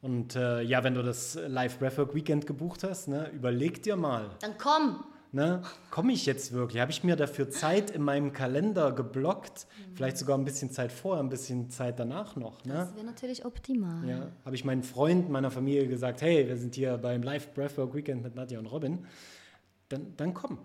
Und 0.02 0.36
äh, 0.36 0.62
ja, 0.62 0.84
wenn 0.84 0.96
du 0.96 1.04
das 1.04 1.36
Live 1.36 1.78
Breathwork 1.78 2.16
Weekend 2.16 2.48
gebucht 2.48 2.84
hast, 2.84 3.08
ne, 3.08 3.30
überleg 3.30 3.84
dir 3.84 3.96
mal. 3.96 4.32
Dann 4.40 4.58
komm, 4.58 5.04
Ne? 5.34 5.62
Komme 5.92 6.12
ich 6.12 6.26
jetzt 6.26 6.52
wirklich? 6.52 6.82
Habe 6.82 6.92
ich 6.92 7.06
mir 7.06 7.16
dafür 7.16 7.50
Zeit 7.50 7.90
in 7.90 8.02
meinem 8.02 8.34
Kalender 8.34 8.92
geblockt? 8.92 9.66
Mhm. 9.66 9.96
Vielleicht 9.96 10.18
sogar 10.18 10.38
ein 10.38 10.44
bisschen 10.44 10.72
Zeit 10.72 10.92
vorher, 10.92 11.24
ein 11.24 11.30
bisschen 11.30 11.70
Zeit 11.70 12.00
danach 12.00 12.36
noch. 12.36 12.66
Ne? 12.66 12.74
Das 12.74 12.96
wäre 12.96 13.06
natürlich 13.06 13.46
optimal. 13.46 14.08
Ja. 14.08 14.28
Habe 14.44 14.56
ich 14.56 14.66
meinen 14.66 14.84
Freund, 14.84 15.30
meiner 15.30 15.50
Familie 15.50 15.88
gesagt, 15.88 16.22
hey, 16.22 16.48
wir 16.48 16.58
sind 16.58 16.76
hier 16.76 16.98
beim 16.98 17.24
Live 17.24 17.54
Breathwork 17.54 17.96
Weekend 17.96 18.24
mit 18.24 18.36
Nadja 18.36 18.60
und 18.60 18.66
Robin. 18.66 19.06
Dann, 19.88 20.14
dann 20.18 20.34
komm. 20.34 20.58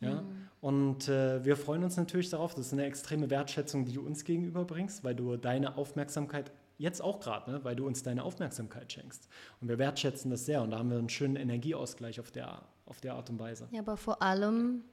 Ja? 0.00 0.22
Mhm. 0.22 0.48
Und 0.60 1.08
äh, 1.08 1.44
wir 1.44 1.56
freuen 1.56 1.82
uns 1.82 1.96
natürlich 1.96 2.30
darauf. 2.30 2.54
Das 2.54 2.66
ist 2.66 2.72
eine 2.72 2.84
extreme 2.84 3.30
Wertschätzung, 3.30 3.84
die 3.84 3.92
du 3.92 4.00
uns 4.00 4.24
gegenüberbringst, 4.24 5.02
weil 5.02 5.14
du 5.16 5.36
deine 5.36 5.76
Aufmerksamkeit 5.76 6.52
jetzt 6.78 7.02
auch 7.02 7.20
gerade, 7.20 7.50
ne, 7.50 7.64
weil 7.64 7.76
du 7.76 7.86
uns 7.86 8.02
deine 8.02 8.22
Aufmerksamkeit 8.22 8.92
schenkst. 8.92 9.28
Und 9.60 9.68
wir 9.68 9.78
wertschätzen 9.78 10.30
das 10.30 10.46
sehr 10.46 10.62
und 10.62 10.70
da 10.70 10.78
haben 10.78 10.90
wir 10.90 10.98
einen 10.98 11.08
schönen 11.08 11.36
Energieausgleich 11.36 12.20
auf 12.20 12.30
der, 12.30 12.62
auf 12.86 13.00
der 13.00 13.14
Art 13.14 13.30
und 13.30 13.38
Weise. 13.38 13.68
Ja, 13.70 13.80
aber 13.80 13.96
vor 13.96 14.20
allem 14.20 14.84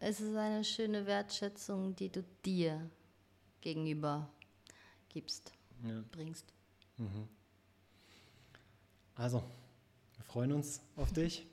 ist 0.00 0.20
es 0.20 0.34
eine 0.36 0.64
schöne 0.64 1.06
Wertschätzung, 1.06 1.94
die 1.96 2.10
du 2.10 2.24
dir 2.44 2.90
gegenüber 3.60 4.30
gibst, 5.08 5.52
ja. 5.84 6.02
bringst. 6.10 6.52
Mhm. 6.96 7.28
Also, 9.14 9.42
wir 10.16 10.24
freuen 10.24 10.52
uns 10.52 10.80
auf 10.96 11.12
dich. 11.12 11.46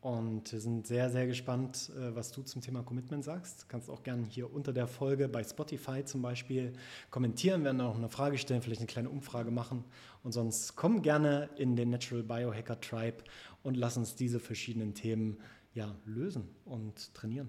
Und 0.00 0.50
wir 0.50 0.60
sind 0.60 0.86
sehr, 0.86 1.10
sehr 1.10 1.26
gespannt, 1.26 1.90
äh, 1.94 2.14
was 2.16 2.32
du 2.32 2.42
zum 2.42 2.62
Thema 2.62 2.82
Commitment 2.82 3.22
sagst. 3.22 3.64
Du 3.64 3.66
kannst 3.68 3.90
auch 3.90 4.02
gerne 4.02 4.24
hier 4.24 4.50
unter 4.50 4.72
der 4.72 4.86
Folge 4.86 5.28
bei 5.28 5.44
Spotify 5.44 6.02
zum 6.04 6.22
Beispiel 6.22 6.72
kommentieren, 7.10 7.64
werden 7.64 7.82
auch 7.82 7.96
eine 7.96 8.08
Frage 8.08 8.38
stellen, 8.38 8.62
vielleicht 8.62 8.80
eine 8.80 8.86
kleine 8.86 9.10
Umfrage 9.10 9.50
machen. 9.50 9.84
Und 10.22 10.32
sonst 10.32 10.74
komm 10.74 11.02
gerne 11.02 11.50
in 11.56 11.76
den 11.76 11.90
Natural 11.90 12.22
Biohacker 12.22 12.80
Tribe 12.80 13.24
und 13.62 13.76
lass 13.76 13.96
uns 13.96 14.14
diese 14.14 14.40
verschiedenen 14.40 14.94
Themen 14.94 15.38
ja, 15.74 15.96
lösen 16.04 16.48
und 16.64 17.14
trainieren. 17.14 17.48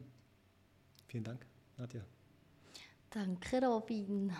Vielen 1.07 1.23
Dank, 1.23 1.45
Nadja. 1.77 2.05
Danke, 3.13 3.59
Robin. 3.67 4.31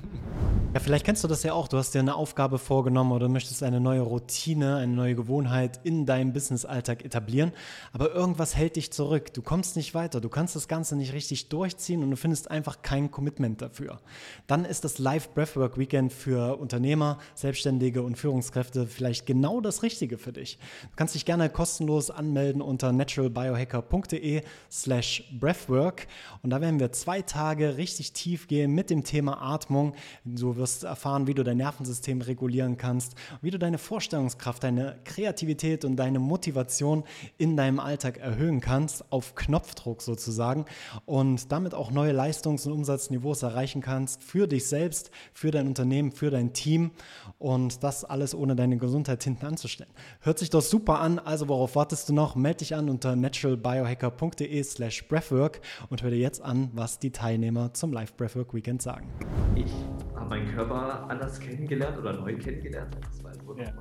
ja, 0.72 0.80
vielleicht 0.80 1.04
kennst 1.04 1.22
du 1.24 1.28
das 1.28 1.42
ja 1.42 1.52
auch. 1.52 1.68
Du 1.68 1.76
hast 1.76 1.92
dir 1.92 1.98
eine 1.98 2.14
Aufgabe 2.14 2.58
vorgenommen 2.58 3.12
oder 3.12 3.28
möchtest 3.28 3.62
eine 3.62 3.80
neue 3.80 4.00
Routine, 4.00 4.76
eine 4.76 4.94
neue 4.94 5.14
Gewohnheit 5.14 5.78
in 5.84 6.06
deinem 6.06 6.32
Business-Alltag 6.32 7.04
etablieren. 7.04 7.52
Aber 7.92 8.14
irgendwas 8.14 8.56
hält 8.56 8.76
dich 8.76 8.94
zurück. 8.94 9.34
Du 9.34 9.42
kommst 9.42 9.76
nicht 9.76 9.92
weiter. 9.92 10.22
Du 10.22 10.30
kannst 10.30 10.56
das 10.56 10.68
Ganze 10.68 10.96
nicht 10.96 11.12
richtig 11.12 11.50
durchziehen 11.50 12.02
und 12.02 12.10
du 12.10 12.16
findest 12.16 12.50
einfach 12.50 12.80
kein 12.80 13.10
Commitment 13.10 13.60
dafür. 13.60 14.00
Dann 14.46 14.64
ist 14.64 14.84
das 14.84 14.96
Live 14.96 15.28
Breathwork 15.34 15.76
Weekend 15.76 16.14
für 16.14 16.58
Unternehmer, 16.58 17.18
Selbstständige 17.34 18.00
und 18.02 18.16
Führungskräfte 18.16 18.86
vielleicht 18.86 19.26
genau 19.26 19.60
das 19.60 19.82
Richtige 19.82 20.16
für 20.16 20.32
dich. 20.32 20.58
Du 20.84 20.96
kannst 20.96 21.14
dich 21.14 21.26
gerne 21.26 21.50
kostenlos 21.50 22.10
anmelden 22.10 22.62
unter 22.62 22.90
naturalbiohacker.de 22.90 24.44
slash 24.70 25.24
breathwork 25.38 26.06
und 26.42 26.48
da 26.48 26.62
werden 26.62 26.80
wir 26.80 26.90
zwei 26.92 27.20
Tage 27.20 27.81
richtig 27.82 28.12
tief 28.12 28.46
gehen 28.46 28.72
mit 28.72 28.90
dem 28.90 29.02
Thema 29.02 29.42
Atmung. 29.42 29.94
Du 30.24 30.56
wirst 30.56 30.84
erfahren, 30.84 31.26
wie 31.26 31.34
du 31.34 31.42
dein 31.42 31.56
Nervensystem 31.56 32.20
regulieren 32.22 32.76
kannst, 32.76 33.16
wie 33.40 33.50
du 33.50 33.58
deine 33.58 33.76
Vorstellungskraft, 33.76 34.62
deine 34.62 35.00
Kreativität 35.04 35.84
und 35.84 35.96
deine 35.96 36.20
Motivation 36.20 37.02
in 37.38 37.56
deinem 37.56 37.80
Alltag 37.80 38.18
erhöhen 38.18 38.60
kannst, 38.60 39.10
auf 39.10 39.34
Knopfdruck 39.34 40.00
sozusagen 40.00 40.64
und 41.06 41.50
damit 41.50 41.74
auch 41.74 41.90
neue 41.90 42.12
Leistungs- 42.12 42.66
und 42.66 42.72
Umsatzniveaus 42.72 43.42
erreichen 43.42 43.82
kannst 43.82 44.22
für 44.22 44.46
dich 44.46 44.66
selbst, 44.66 45.10
für 45.32 45.50
dein 45.50 45.66
Unternehmen, 45.66 46.12
für 46.12 46.30
dein 46.30 46.52
Team 46.52 46.92
und 47.40 47.82
das 47.82 48.04
alles 48.04 48.32
ohne 48.32 48.54
deine 48.54 48.76
Gesundheit 48.76 49.24
hinten 49.24 49.46
anzustellen. 49.46 49.90
Hört 50.20 50.38
sich 50.38 50.50
doch 50.50 50.62
super 50.62 51.00
an, 51.00 51.18
also 51.18 51.48
worauf 51.48 51.74
wartest 51.74 52.08
du 52.08 52.12
noch? 52.12 52.36
Meld 52.36 52.60
dich 52.60 52.76
an 52.76 52.88
unter 52.88 53.16
naturalbiohacker.de 53.16 54.62
slash 54.62 55.08
breathwork 55.08 55.60
und 55.90 56.02
hör 56.02 56.10
dir 56.10 56.18
jetzt 56.18 56.42
an, 56.42 56.70
was 56.74 57.00
die 57.00 57.10
Teilnehmer 57.10 57.71
zum 57.72 57.92
Live 57.92 58.16
Breathwork 58.16 58.54
Weekend 58.54 58.82
sagen? 58.82 59.08
Ich 59.54 59.72
habe 60.14 60.28
meinen 60.28 60.54
Körper 60.54 61.08
anders 61.08 61.38
kennengelernt 61.40 61.98
oder 61.98 62.12
neu 62.12 62.36
kennengelernt. 62.36 62.96
Das 63.00 63.24
war 63.24 63.32
ja. 63.58 63.72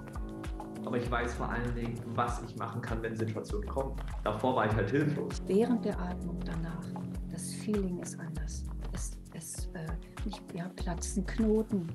Aber 0.86 0.97
ich 0.97 1.10
weiß 1.10 1.34
vor 1.36 1.49
allen 1.49 1.73
Dingen, 1.75 1.95
was 2.15 2.41
ich 2.43 2.56
machen 2.56 2.82
kann, 2.82 3.01
wenn 3.04 3.15
Situationen 3.15 3.67
kommen. 3.67 3.95
Davor 4.23 4.56
war 4.56 4.65
ich 4.65 4.73
halt 4.73 4.89
hilflos. 4.89 5.41
Während 5.45 5.86
der 5.86 5.99
Atmung 5.99 6.39
danach, 6.43 6.86
das 7.32 7.54
Feeling 7.54 7.99
ist 7.99 8.19
anders. 8.19 8.65
Es, 8.91 9.17
es 9.34 9.69
äh, 9.73 9.88
nicht, 10.25 10.41
ja, 10.54 10.69
platzen 10.75 11.25
Knoten. 11.25 11.88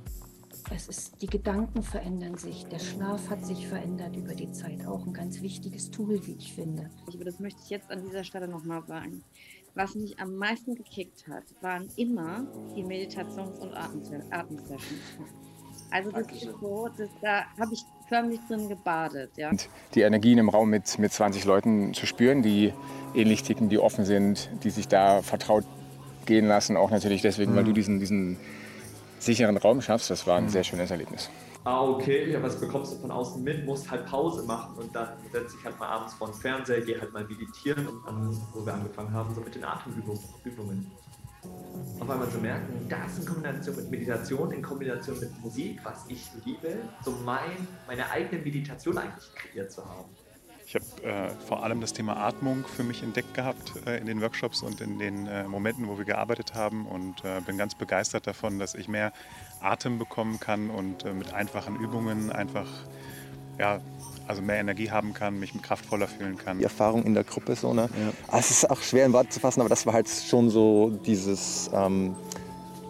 Es 0.71 0.89
ist, 0.89 1.21
die 1.23 1.27
Gedanken 1.27 1.83
verändern 1.83 2.37
sich, 2.37 2.67
der 2.67 2.79
Schlaf 2.79 3.31
hat 3.31 3.45
sich 3.45 3.69
verändert 3.69 4.17
über 4.17 4.35
die 4.35 4.51
Zeit. 4.53 4.87
Auch 4.87 5.07
ein 5.07 5.13
ganz 5.13 5.43
wichtiges 5.43 5.91
Tool, 5.91 6.25
wie 6.27 6.35
ich 6.35 6.53
finde. 6.53 6.91
Aber 7.07 7.25
das 7.25 7.39
möchte 7.39 7.61
ich 7.63 7.71
jetzt 7.71 7.91
an 7.91 8.03
dieser 8.03 8.25
Stelle 8.25 8.49
nochmal 8.49 8.85
sagen 8.87 9.23
was 9.77 9.95
mich 9.95 10.19
am 10.19 10.37
meisten 10.37 10.75
gekickt 10.75 11.29
hat, 11.29 11.45
waren 11.61 11.89
immer 11.97 12.47
die 12.75 12.83
Meditations- 12.83 13.59
und 13.61 13.75
Atemsessions. 13.75 14.81
Also 15.91 16.11
das 16.11 16.27
ist 16.33 16.43
so, 16.61 16.89
das, 16.97 17.11
da 17.23 17.45
habe 17.61 17.75
ich 17.75 17.85
förmlich 18.09 18.41
drin 18.49 18.69
gebadet. 18.69 19.31
Ja. 19.37 19.51
Und 19.51 19.69
die 19.95 20.01
Energien 20.01 20.39
im 20.39 20.49
Raum 20.49 20.71
mit, 20.71 20.99
mit 20.99 21.13
20 21.13 21.45
Leuten 21.45 21.95
zu 21.95 22.07
spüren, 22.07 22.43
die 22.43 22.73
ähnlich 23.15 23.43
ticken, 23.43 23.69
die 23.69 23.79
offen 23.79 24.05
sind, 24.05 24.51
die 24.65 24.71
sich 24.71 24.89
da 24.89 25.23
vertraut 25.23 25.65
gehen 26.25 26.49
lassen, 26.49 26.77
auch 26.77 26.91
natürlich 26.91 27.23
deswegen, 27.23 27.53
mhm. 27.53 27.57
weil 27.57 27.65
du 27.65 27.73
diesen, 27.73 28.01
diesen 28.01 28.39
sicheren 29.19 29.57
Raum 29.57 29.81
schaffst, 29.81 30.11
das 30.11 30.27
war 30.27 30.39
ein 30.39 30.45
mhm. 30.45 30.49
sehr 30.49 30.65
schönes 30.65 30.91
Erlebnis 30.91 31.31
ah, 31.67 31.83
okay, 31.83 32.31
ja, 32.31 32.41
was 32.43 32.59
bekommst 32.61 32.95
du 32.95 32.99
von 32.99 33.11
außen 33.11 33.43
mit, 33.43 33.67
musst 33.67 33.91
halt 33.91 34.07
Pause 34.07 34.45
machen 34.45 34.77
und 34.77 34.95
dann 34.95 35.09
setze 35.33 35.57
ich 35.59 35.65
halt 35.65 35.79
mal 35.81 35.89
abends 35.89 36.15
vor 36.15 36.29
den 36.29 36.35
Fernseher, 36.35 36.81
gehe 36.81 37.01
halt 37.01 37.13
mal 37.13 37.25
meditieren 37.25 37.89
und 37.89 38.07
dann, 38.07 38.41
wo 38.55 38.65
wir 38.65 38.73
angefangen 38.73 39.13
haben, 39.13 39.35
so 39.35 39.41
mit 39.41 39.55
den 39.55 39.65
Atemübungen. 39.65 40.91
Auf 42.01 42.11
einmal 42.11 42.31
zu 42.31 42.39
merken, 42.39 42.87
das 42.89 43.19
in 43.19 43.27
Kombination 43.27 43.77
mit 43.77 43.91
Meditation, 43.91 44.53
in 44.53 44.63
Kombination 44.63 45.19
mit 45.19 45.41
Musik, 45.41 45.81
was 45.85 46.05
ich 46.09 46.29
liebe, 46.45 46.77
so 47.05 47.13
mein, 47.25 47.67
meine 47.87 48.09
eigene 48.11 48.43
Meditation 48.43 48.99
eigentlich 48.99 49.35
kreiert 49.35 49.71
zu 49.71 49.85
haben. 49.85 50.09
Ich 50.69 50.75
habe 50.75 50.85
äh, 51.05 51.31
vor 51.47 51.63
allem 51.63 51.81
das 51.81 51.93
Thema 51.93 52.17
Atmung 52.17 52.65
für 52.67 52.83
mich 52.83 53.05
entdeckt 53.05 53.35
gehabt 53.35 53.75
äh, 53.87 53.99
in 53.99 54.07
den 54.07 54.21
Workshops 54.21 54.63
und 54.63 54.81
in 54.81 54.99
den 54.99 55.29
äh, 55.29 55.45
Momenten, 55.45 55.87
wo 55.87 55.97
wir 55.97 56.05
gearbeitet 56.05 56.55
haben 56.55 56.87
und 56.87 57.25
äh, 57.25 57.41
bin 57.41 57.57
ganz 57.57 57.77
begeistert 57.77 58.27
davon, 58.27 58.59
dass 58.59 58.75
ich 58.75 58.89
mehr 58.89 59.13
Atem 59.61 59.97
bekommen 59.97 60.41
kann 60.41 60.69
und 60.71 61.05
äh, 61.05 61.13
mit 61.13 61.33
einfachen 61.33 61.77
Übungen 61.77 62.33
einfach 62.33 62.67
ja, 63.61 63.81
also 64.27 64.43
mehr 64.43 64.57
Energie 64.57 64.91
haben 64.91 65.15
kann, 65.15 65.39
mich 65.39 65.53
kraftvoller 65.63 66.09
fühlen 66.09 66.37
kann. 66.37 66.59
Die 66.59 66.65
Erfahrung 66.65 67.05
in 67.05 67.15
der 67.15 67.23
Gruppe 67.23 67.55
so, 67.55 67.73
ne? 67.73 67.83
Ja. 67.83 68.13
Ah, 68.27 68.41
es 68.41 68.51
ist 68.51 68.69
auch 68.69 68.83
schwer 68.83 69.07
in 69.07 69.13
Worte 69.13 69.29
zu 69.29 69.39
fassen, 69.39 69.61
aber 69.61 69.69
das 69.69 69.87
war 69.87 69.95
halt 69.95 70.09
schon 70.09 70.51
so 70.51 70.91
dieses 71.07 71.71
ähm, 71.73 72.17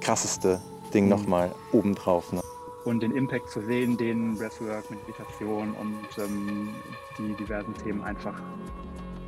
krasseste 0.01 0.63
Ding 0.95 1.05
mhm. 1.05 1.11
nochmal 1.11 1.55
obendrauf. 1.73 2.33
Ne? 2.33 2.41
Und 2.87 3.03
den 3.03 3.11
Impact 3.17 3.51
zu 3.51 3.61
sehen, 3.63 3.97
den 3.97 4.39
Breathwork, 4.39 4.89
Meditation 4.91 5.73
und 5.75 6.07
ähm, 6.19 6.69
die 7.19 7.35
diversen 7.35 7.75
Themen 7.75 8.01
einfach 8.05 8.41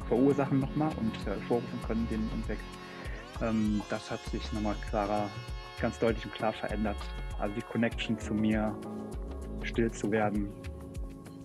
verursachen 0.06 0.60
nochmal 0.60 0.92
und 1.00 1.12
hervorrufen 1.26 1.80
können, 1.84 2.06
den 2.08 2.30
Impact. 2.32 2.62
Ähm, 3.42 3.82
das 3.90 4.12
hat 4.12 4.20
sich 4.26 4.52
nochmal 4.52 4.76
klarer, 4.88 5.28
ganz 5.80 5.98
deutlich 5.98 6.24
und 6.24 6.34
klar 6.34 6.52
verändert. 6.52 6.96
Also 7.40 7.52
die 7.56 7.62
Connection 7.62 8.16
zu 8.20 8.32
mir, 8.32 8.72
still 9.64 9.90
zu 9.90 10.08
werden, 10.12 10.48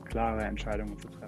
klare 0.05 0.43
Entscheidungen 0.43 0.95
zu 0.99 1.07
treffen. 1.07 1.22